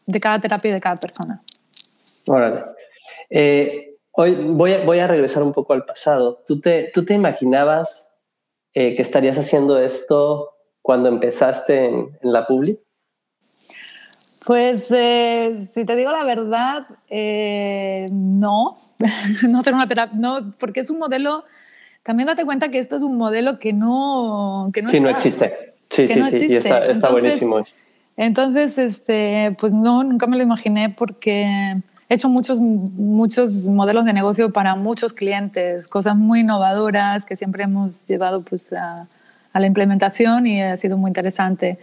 [0.07, 1.43] de cada terapia y de cada persona.
[2.27, 2.63] Órale.
[3.31, 6.43] Eh, hoy voy a, voy a regresar un poco al pasado.
[6.47, 8.07] ¿Tú te, tú te imaginabas
[8.75, 10.51] eh, que estarías haciendo esto
[10.83, 12.79] cuando empezaste en, en la Publi?
[14.45, 18.77] Pues eh, si te digo la verdad, eh, no,
[19.49, 21.45] no hacer una terapia, no, porque es un modelo,
[22.03, 25.75] también date cuenta que esto es un modelo que no, que no, sí, no existe.
[25.89, 27.61] Sí, sí, sí, y está, está buenísimo.
[28.17, 31.77] Entonces, este, pues no, nunca me lo imaginé porque
[32.09, 37.65] he hecho muchos, muchos modelos de negocio para muchos clientes, cosas muy innovadoras que siempre
[37.65, 39.07] hemos llevado pues, a,
[39.53, 41.79] a la implementación y ha sido muy interesante.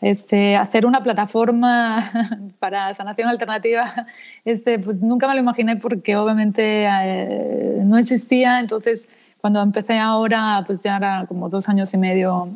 [0.00, 2.02] Este, hacer una plataforma
[2.58, 3.90] para sanación alternativa,
[4.44, 8.60] este, pues nunca me lo imaginé porque obviamente eh, no existía.
[8.60, 9.08] Entonces,
[9.40, 12.48] cuando empecé ahora, pues ya era como dos años y medio.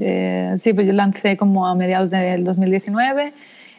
[0.00, 3.32] Eh, sí, pues yo lancé como a mediados del 2019.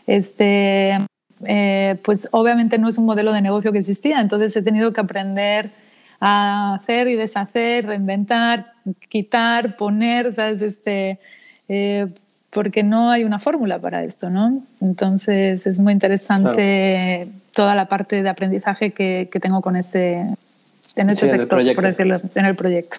[0.08, 0.98] Este,
[1.46, 5.00] eh, pues obviamente no es un modelo de negocio que existía, entonces he tenido que
[5.00, 5.72] aprender
[6.20, 8.74] a hacer y deshacer, reinventar,
[9.08, 10.62] quitar, poner, ¿sabes?
[10.62, 11.20] Este,
[12.50, 14.64] porque no hay una fórmula para esto, ¿no?
[14.82, 20.28] Entonces es muy interesante toda la parte de aprendizaje que, que tengo con este,
[20.96, 22.98] en este sector, por decirlo, en el proyecto.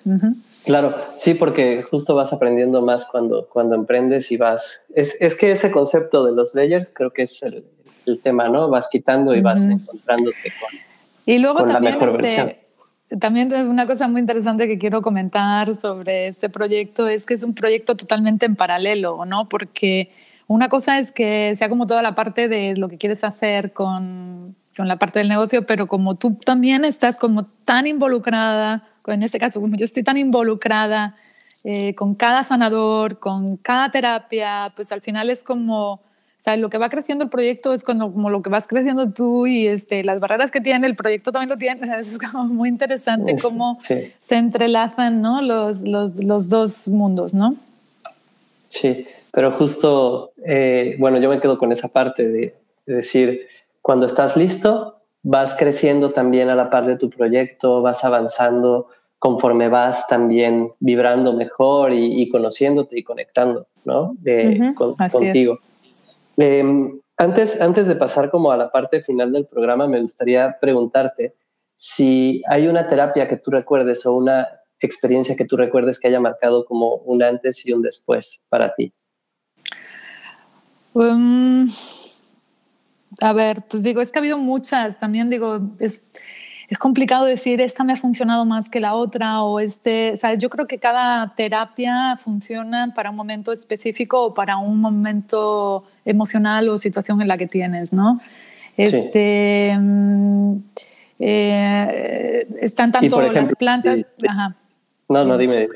[0.64, 4.82] Claro, sí, porque justo vas aprendiendo más cuando, cuando emprendes y vas...
[4.94, 7.64] Es, es, que ese concepto de los layers creo que es el,
[8.06, 8.68] el tema, ¿no?
[8.68, 10.78] Vas quitando y vas encontrándote con,
[11.26, 12.54] y luego también, la mejor este, versión.
[13.18, 17.54] También una cosa muy interesante que quiero comentar sobre este proyecto es que es un
[17.54, 19.48] proyecto totalmente en paralelo, ¿no?
[19.48, 20.10] Porque
[20.46, 24.54] una cosa es que sea como toda la parte de lo que quieres hacer con,
[24.76, 29.38] con la parte del negocio, pero como tú también estás como tan involucrada, en este
[29.38, 31.16] caso como yo estoy tan involucrada
[31.64, 36.00] eh, con cada sanador, con cada terapia, pues al final es como,
[36.40, 39.10] o sea, lo que va creciendo el proyecto es como, como lo que vas creciendo
[39.10, 41.78] tú y este, las barreras que tiene el proyecto también lo tiene.
[41.98, 45.42] Es como muy interesante cómo se entrelazan ¿no?
[45.42, 47.56] los, los, los, dos mundos, ¿no?
[48.70, 52.54] Sí, pero justo, eh, bueno, yo me quedo con esa parte de,
[52.86, 53.46] de decir,
[53.82, 58.86] cuando estás listo, vas creciendo también a la par de tu proyecto, vas avanzando
[59.18, 64.16] conforme vas también vibrando mejor y, conociéndote y conectando, ¿no?
[65.10, 65.58] contigo.
[66.42, 71.34] Em, antes, antes de pasar como a la parte final del programa, me gustaría preguntarte
[71.76, 74.48] si hay una terapia que tú recuerdes o una
[74.80, 78.94] experiencia que tú recuerdes que haya marcado como un antes y un después para ti.
[80.94, 81.66] Um,
[83.20, 86.02] a ver, pues digo, es que ha habido muchas, también digo, es,
[86.70, 90.38] es complicado decir esta me ha funcionado más que la otra o este, ¿sabes?
[90.38, 96.68] Yo creo que cada terapia funciona para un momento específico o para un momento emocional
[96.68, 98.20] o situación en la que tienes, ¿no?
[98.76, 100.56] Este, mm,
[101.18, 104.06] eh, están tanto las plantas.
[105.08, 105.68] No, no, dime,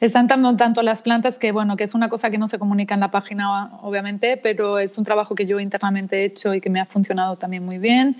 [0.00, 2.94] Están tanto, tanto las plantas que, bueno, que es una cosa que no se comunica
[2.94, 6.70] en la página, obviamente, pero es un trabajo que yo internamente he hecho y que
[6.70, 8.16] me ha funcionado también muy bien.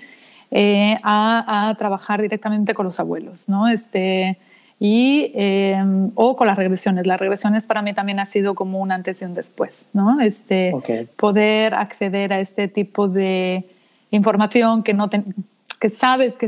[0.54, 3.68] Eh, a, trabajar directamente con los abuelos, ¿no?
[3.68, 4.36] Este,
[4.84, 7.06] y, em, o con las regresiones.
[7.06, 10.20] Las regresiones para mí también ha sido como un antes y un después, ¿no?
[10.20, 10.72] Este,
[11.14, 13.64] Poder acceder a este tipo de
[14.10, 16.46] información que no que sabes que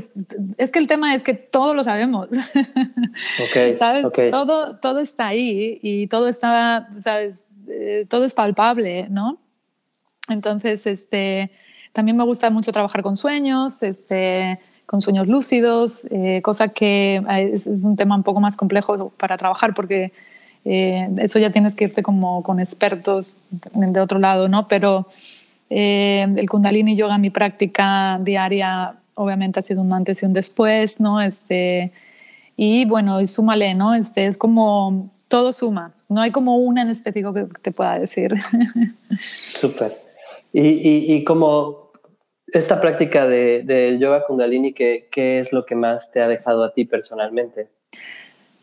[0.58, 2.28] es, que el tema es que todo lo sabemos.
[3.78, 4.08] ¿Sabes?
[4.32, 7.44] Todo, todo está ahí y todo está, ¿sabes?
[7.68, 9.38] Eh, todo es palpable, ¿no?
[10.28, 11.52] Entonces, este,
[11.92, 17.50] también me gusta mucho trabajar con sueños, este, con sueños lúcidos, eh, cosa que eh,
[17.54, 20.12] es, un tema un poco más complejo para trabajar porque
[20.64, 23.38] eh, eso ya tienes que irte como con expertos
[23.72, 24.66] de otro lado, ¿no?
[24.66, 25.06] Pero
[25.70, 31.20] el Kundalini Yoga, mi práctica diaria, obviamente ha sido un antes y un después, ¿no?
[31.20, 31.90] Este,
[32.56, 33.94] y bueno, y súmale, ¿no?
[33.94, 38.34] Este, es como todo suma, no hay como una en específico que te pueda decir.
[39.34, 39.90] Súper.
[40.52, 41.83] Y, y, y, como
[42.54, 46.72] esta práctica de, yoga kundalini, ¿qué, ¿qué, es lo que más te ha dejado a
[46.72, 47.68] ti personalmente?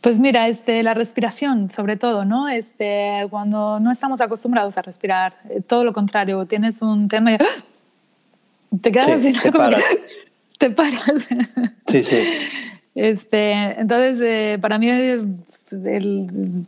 [0.01, 2.49] Pues mira, este, la respiración, sobre todo, ¿no?
[2.49, 7.35] Este, cuando no estamos acostumbrados a respirar, eh, todo lo contrario, tienes un tema y
[7.35, 8.77] ¡ah!
[8.81, 9.83] te quedas así, te paras.
[10.57, 11.27] te paras.
[11.87, 12.17] Sí, sí.
[12.95, 14.89] Este, entonces, eh, para mí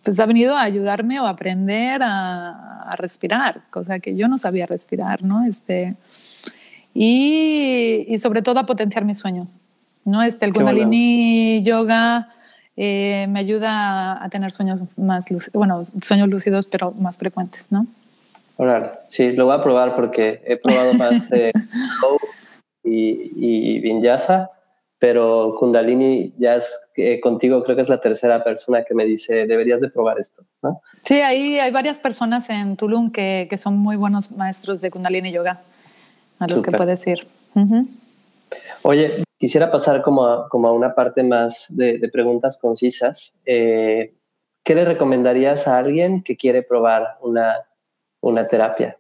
[0.04, 4.38] pues ha venido a ayudarme o a aprender a, a, respirar, cosa que yo no
[4.38, 5.44] sabía respirar, ¿no?
[5.44, 5.96] Este,
[6.94, 9.58] y, sobre todo a potenciar mis sueños.
[10.06, 10.22] ¿no?
[10.22, 12.30] Este, el Kundalini Yoga
[12.76, 17.88] eh, me ayuda a tener sueños más bueno, sueños lúcidos, pero más frecuentes, ¿no?
[19.08, 21.52] sí, lo voy a probar porque he probado más eh,
[22.84, 24.52] y, y Vinyasa,
[25.00, 29.48] pero Kundalini ya es eh, contigo, creo que es la tercera persona que me dice,
[29.48, 30.82] deberías de probar esto, ¿no?
[31.02, 35.32] Sí, ahí hay varias personas en Tulum que, que son muy buenos maestros de Kundalini
[35.32, 35.60] Yoga
[36.44, 37.28] a los que puedes ir.
[38.84, 43.34] Oye, quisiera pasar como a, como a una parte más de, preguntas concisas.
[43.46, 44.14] Eh,
[44.64, 47.56] ¿Qué le recomendarías a alguien que quiere probar una,
[48.22, 48.98] una terapia?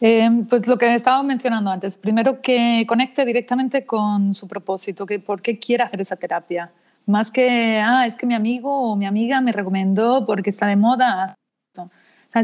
[0.00, 5.18] Eh, pues lo que estaba mencionando antes, primero que conecte directamente con su propósito, que
[5.18, 6.70] por qué quiere hacer esa terapia.
[7.06, 10.76] Más que, ah, es que mi amigo o mi amiga me recomendó porque está de
[10.76, 11.34] moda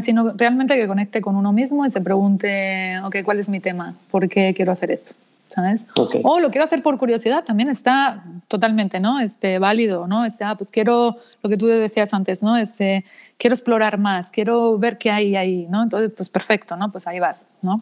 [0.01, 3.93] sino realmente que conecte con uno mismo y se pregunte, ok, ¿cuál es mi tema?
[4.09, 5.13] ¿Por qué quiero hacer esto?
[5.49, 5.81] ¿Sabes?
[6.23, 9.19] O lo quiero hacer por curiosidad, también está totalmente, ¿no?
[9.19, 10.25] Este, válido, ¿no?
[10.25, 12.57] Este, ah, pues quiero, lo que tú decías antes, ¿no?
[12.57, 13.05] Este,
[13.37, 15.83] quiero explorar más, quiero ver qué hay ahí, ¿no?
[15.83, 16.91] Entonces, pues perfecto, ¿no?
[16.91, 17.79] Pues ahí vas, ¿no?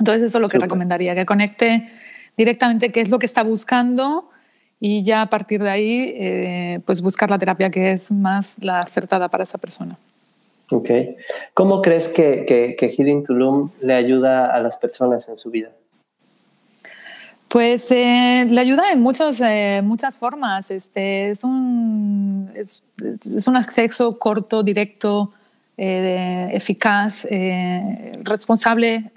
[0.00, 1.88] Entonces eso es lo que recomendaría, que conecte
[2.36, 4.30] directamente qué es lo que está buscando
[4.80, 8.80] y ya a partir de ahí, eh, pues buscar la terapia que es más la
[8.80, 9.98] acertada para esa persona.
[10.70, 10.90] Ok.
[11.52, 15.70] ¿Cómo crees que, que, que Healing Tulum le ayuda a las personas en su vida?
[17.48, 20.70] Pues eh, le ayuda en muchos, eh, muchas formas.
[20.70, 22.84] Este, es, un, es,
[23.48, 25.32] un acceso corto, directo,
[25.76, 27.26] eficaz,
[28.22, 29.10] responsable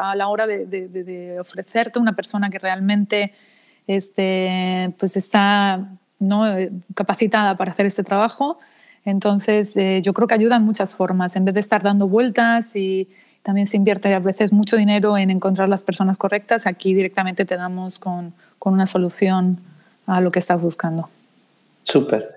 [0.00, 3.34] a la hora de, ofrecerte una persona que realmente
[3.88, 5.84] este, pues está
[6.20, 6.44] ¿no?
[6.94, 8.58] capacitada para hacer este trajo.
[9.06, 11.36] Entonces, yo creo que ayuda en muchas formas.
[11.36, 13.08] En vez de estar dando vueltas y
[13.42, 16.66] también se invierte a veces mucho dinero en encontrar las personas correctas.
[16.66, 19.60] Aquí directamente te damos con, con una solución
[20.06, 21.08] a lo que estás buscando.
[21.84, 22.34] Súper.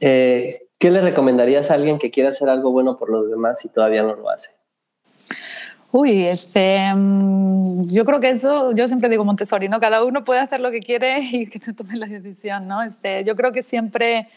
[0.00, 3.68] Eh, ¿Qué le recomendarías a alguien que quiera hacer algo bueno por los demás y
[3.68, 4.50] todavía no lo hace?
[5.92, 9.78] Uy, este, mm, yo creo que eso, yo siempre digo Montessori, ¿no?
[9.78, 12.82] Cada uno puede hacer lo que quiere y que se tome la decisión, ¿no?
[12.82, 14.28] Este, yo creo que siempre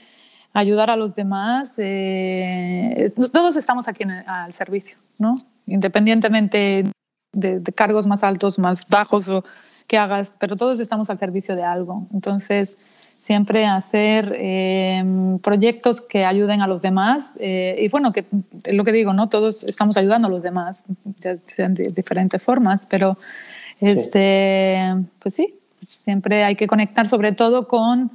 [0.54, 5.36] ayudar a los demás, eh, todos estamos aquí al servicio, ¿no?
[5.68, 6.86] independientemente
[7.32, 9.44] de, cargos más altos, más bajos o
[9.88, 12.06] que hagas, pero todos estamos al servicio de algo.
[12.14, 12.78] Entonces,
[13.20, 18.26] siempre hacer em, proyectos que ayuden a los demás eh, y bueno, que
[18.72, 19.30] lo que digo, ¿no?
[19.30, 21.40] Todos estamos ayudando a los demás de,
[21.96, 23.18] diferentes formas, pero
[23.80, 25.56] este, pues sí,
[25.88, 28.12] siempre hay que conectar sobre todo con,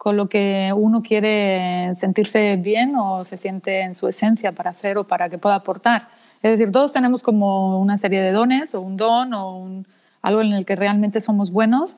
[0.00, 4.96] con lo que uno quiere sentirse bien o se siente en su esencia para hacer
[4.96, 6.08] o para que pueda aportar.
[6.42, 9.84] Es decir, todos tenemos como una serie de dones o un don o
[10.22, 11.96] algo en el que realmente somos buenos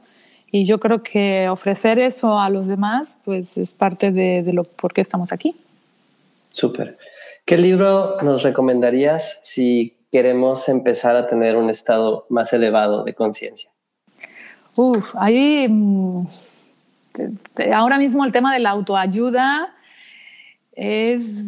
[0.50, 4.92] y yo creo que ofrecer eso a los demás pues es parte de, lo por
[4.92, 5.54] qué estamos aquí.
[6.48, 6.98] Súper.
[7.44, 13.70] ¿Qué libro nos recomendarías si queremos empezar a tener un estado más elevado de conciencia?
[14.74, 16.26] Uf, ahí mm,
[17.72, 19.74] ahora mismo el tema de la autoayuda
[20.74, 21.44] es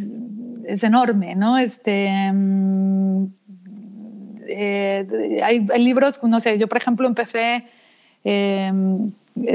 [0.67, 1.59] es enorme, ¿no?
[1.59, 3.27] Este, mm,
[4.49, 7.65] eh, hay, libros, no sé, yo por ejemplo empecé
[8.25, 8.73] eh,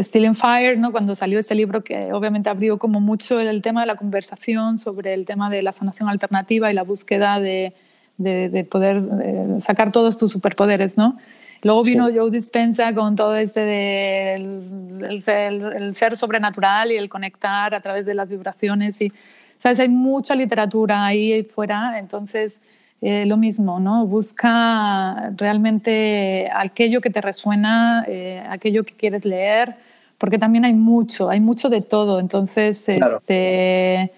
[0.01, 0.91] Still in Fire, ¿no?
[0.91, 5.13] Cuando salió este libro que obviamente abrió como mucho el, tema de la conversación sobre
[5.13, 7.73] el tema de la sanación alternativa y la búsqueda de,
[8.17, 11.17] de, poder eh, sacar todos tus superpoderes, ¿no?
[11.63, 14.63] Luego vino Joe Dispensa con todo este del
[15.09, 19.11] el, el, ser sobrenatural y el conectar a través de las vibraciones y
[19.59, 19.79] ¿Sabes?
[19.81, 22.61] Hay mucha literatura ahí fuera, entonces
[23.01, 24.07] eh, lo mismo, ¿no?
[24.07, 29.75] Busca realmente aquello que te resuena, eh, aquello que quieres leer,
[30.17, 32.21] porque también hay mucho, hay mucho de todo.
[32.21, 34.11] Entonces, este,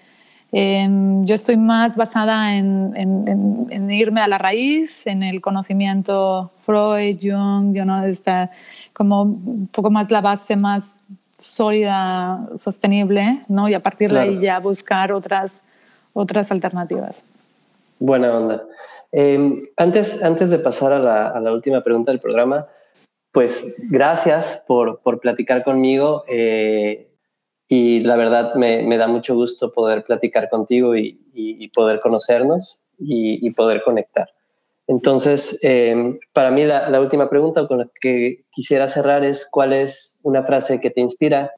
[0.52, 7.18] em, yo estoy más basada en, en, irme a la raíz, en el conocimiento Freud,
[7.20, 8.50] Jung, yo no, está
[8.92, 10.96] como un poco más la base más
[11.36, 13.68] sólida, sostenible, ¿no?
[13.68, 15.62] Y a partir de ahí ya buscar otras,
[16.12, 17.22] otras alternativas.
[17.98, 18.64] Buena onda.
[19.10, 22.66] Em, antes, antes de pasar a la, a la, última pregunta del programa,
[23.30, 27.11] pues gracias por, por platicar conmigo eh,
[27.72, 33.46] y la verdad me, me, da mucho gusto poder platicar contigo y, poder conocernos y,
[33.46, 34.28] y poder conectar.
[34.86, 40.18] Entonces, em, para mí la, última pregunta con la que quisiera cerrar es ¿cuál es
[40.22, 41.50] una frase que te inspira?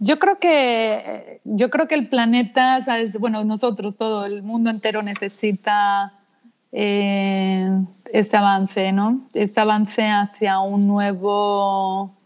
[0.00, 3.16] Yo creo que, yo creo que el planeta, ¿sabes?
[3.16, 6.12] bueno, nosotros, todo el mundo entero necesita
[6.72, 7.70] eh,
[8.12, 9.28] este avance, ¿no?
[9.32, 12.16] Este avance hacia un nuevo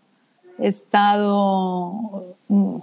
[0.58, 2.76] estado, mm,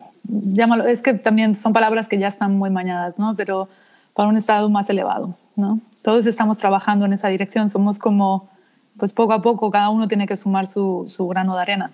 [0.54, 3.36] llámalo, es que también son palabras que ya están muy mañadas, ¿no?
[3.36, 3.70] Pero
[4.14, 5.80] para un estado más elevado, ¿no?
[6.06, 8.48] todos estamos trabajando en esa dirección, somos como,
[8.96, 11.92] pues poco a poco cada uno tiene que sumar su, su grano de arena.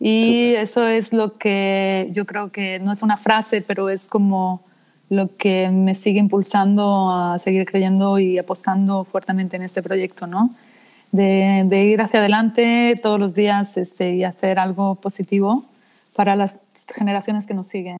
[0.00, 4.62] Y eso es lo que yo creo que no es una frase, pero es como
[5.08, 10.50] lo que me sigue impulsando a seguir creyendo y apostando fuertemente en este proyecto, ¿no?
[11.12, 15.64] De, ir hacia adelante todos los días este, y hacer algo positivo
[16.14, 16.56] para las
[16.94, 17.96] generaciones que nos siguen.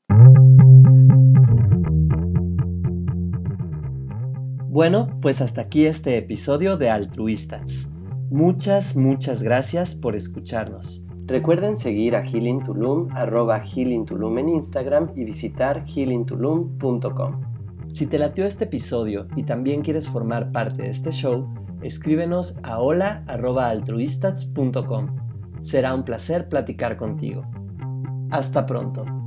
[4.70, 7.88] Bueno, pues hasta aquí este episodio de Altruistas.
[8.30, 11.04] Muchas, muchas gracias por escucharnos.
[11.26, 17.40] Recuerden seguir a Healing Tulum, arroba Healing Tulum en Instagram y visitar healingtulum.com.
[17.90, 21.48] Si te latió este episodio y también quieres formar parte de este show,
[21.82, 25.16] escríbenos a hola.altruistas.com.
[25.60, 27.42] Será un placer platicar contigo.
[28.30, 29.17] Hasta pronto.